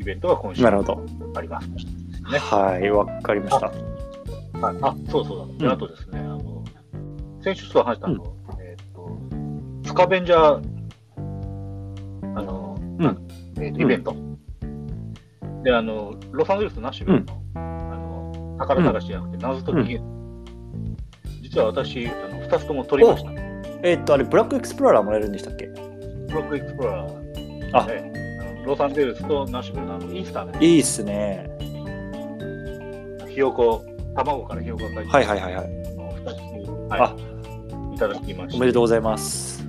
[0.00, 1.68] イベントが今週あります、
[2.30, 3.72] ね、はい、わかりました。
[4.60, 5.66] ああそうそうだ。
[5.66, 6.64] で、あとですね、あの
[7.42, 10.62] 先週と話したの、えっ、ー、と、スカベンジャー、
[12.36, 12.76] あの、
[13.56, 14.14] えー、イベント。
[15.62, 17.60] で、あの、ロサンゼルスとナッシュビルの、うん、
[17.92, 20.96] あの宝探しじゃなくて、謎解き、うん、
[21.42, 23.30] 実は私、あの2つとも取りました。
[23.82, 25.66] えー、っと、あれ、ブラックエクスプローラーもらえるんでしたっけ？
[25.66, 30.58] ブラックエクスプローラー、あ、ね、ロサンゼルスとナッシュビルのあのイースターね。
[30.60, 31.48] いいっすね。
[33.38, 33.84] ひよこ、
[34.16, 35.66] 卵からひよこがはいはいはいはい。
[35.66, 37.16] 2つ、はい、あ。
[37.94, 38.56] いただきました。
[38.56, 39.64] おめでとうございます。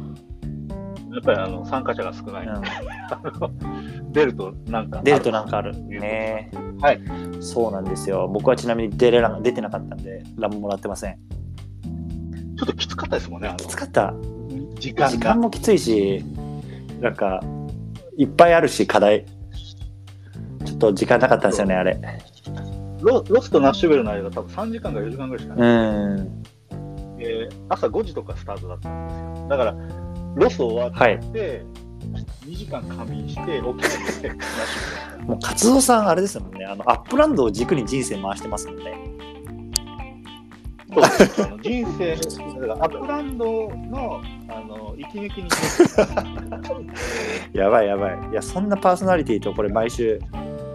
[1.14, 2.48] やっぱりあの参加者が少ない。
[2.48, 4.10] うん。
[4.12, 5.80] 出るとなんか出るとなんかある。
[5.88, 6.50] ね。
[6.82, 7.02] はい。
[7.41, 8.28] そうなんですよ。
[8.28, 11.20] 僕はちなみに出れな出てなかったんで何ももらってません。
[12.58, 14.16] ちょっときつかったですもんねきつかった。
[14.80, 16.26] 時間時間もきついし
[17.00, 17.40] なんか
[18.18, 19.28] いっぱいあるし課題。
[20.66, 22.02] ちょっと時間なかったんですよねあれ
[23.02, 25.70] ロロスとナッシュビルの間多分3時間か4時間ぐらいしかない。
[25.70, 26.44] うん。
[27.20, 29.48] えー、朝5時とかスタートだったんですよ。
[29.50, 29.76] だから
[30.36, 31.20] ロス終わって、はい。
[31.20, 34.32] 2時間仮眠して起きて
[35.26, 36.66] もう活動さんあれですもんね。
[36.66, 38.94] あの Upland を軸に人生回してますもんね。
[40.92, 41.44] そうです。
[41.44, 45.50] あの人生アップランドのあの息抜きに。
[47.54, 48.20] やばいやばい。
[48.32, 50.20] いやそんなパーソナリティとこれ毎週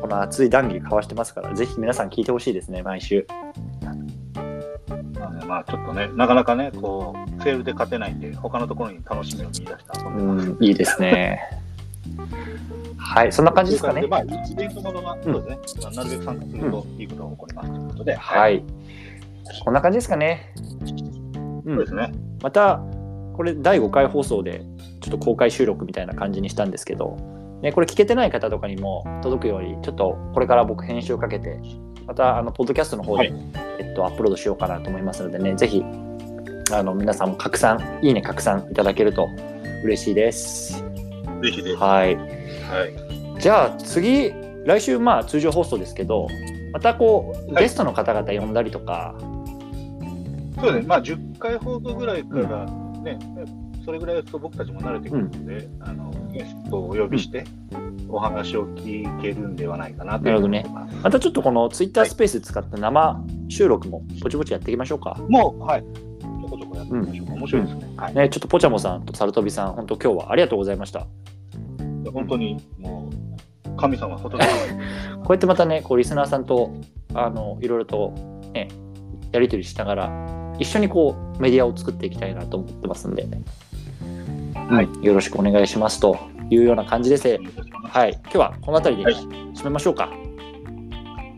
[0.05, 3.26] この熱い談義交わしてますからぜひ皆さん聞いてほしいですね毎週
[5.47, 11.40] まあちょっとね、なかなかね、こう、セールで勝てないんで、他のところに楽しみを見出したうん、いいですね。
[12.97, 14.06] はい、そんな感じですかね。
[14.06, 18.64] まあ、イベントものが、そうですね、なるべく参加するといいことが起こりますということで、はい。
[19.64, 20.55] こんな感じですかね。
[21.64, 22.12] そうですね。
[22.43, 22.81] また、
[23.35, 24.62] これ第5回放送で
[25.01, 27.34] ちょっと公開収録みたいな感じにしたんですけど、
[27.65, 31.59] ね、これ聞けてない方とかにも届くように、ちょっとこれから僕編集をかけて、
[32.07, 33.35] またあのポッドキャストの方で、はい、
[33.81, 35.82] えっと、アップロードしようかなと思いますのでね、ぜひ
[36.73, 39.31] あの皆さんも拡散、いいね拡散いただけると
[39.82, 40.85] 嬉しいです。
[41.41, 41.77] 嬉しいです。
[41.77, 42.16] はい。
[42.16, 42.23] は
[43.39, 44.31] い、じゃあ次、
[44.66, 46.28] 来週まあ通常放送ですけど、
[46.74, 49.15] またこう、ゲストの方々呼んだりとか。
[50.61, 52.66] そうですね、まあ10回放送ぐらいから
[53.01, 57.44] ね、うん、それぐらいと僕たちも慣れてくるので、うん、あのゲストをお呼びして、
[58.09, 60.65] お話を聞けるんではないかなとなるほどね。
[61.02, 65.16] またちょっとこのツイッタースペース使った生収録もぼちぼちやっていきましょうか。
[65.28, 65.82] もう、はい。
[65.82, 67.32] ちょこちょこやってみましょうか。
[67.32, 67.93] うん、面白いですね。
[67.97, 71.06] はい、ね、ちょっとポチャモさんとサルトビさん、本当今日はありがとうございました。
[72.12, 73.11] 本当にも
[73.66, 74.39] う、神様、 こう
[75.32, 76.70] やってまたね、こうリスナーさんと、
[77.15, 78.12] あの、いろいろと、
[78.52, 78.69] ね、
[79.32, 83.27] やり取りしながら、一緒にこう、メディアを作っていきたいなと思ってますんで、
[84.69, 86.19] はい、よろしくお願いしますと
[86.51, 87.39] いうような感じです。
[87.85, 90.09] はい、今日はこの辺りで締めましょうか。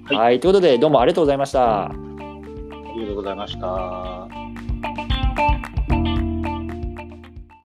[0.05, 1.87] はい、はい、ということで、どうもありがとうございました。
[1.87, 1.93] あ
[2.95, 4.29] りがとうございました。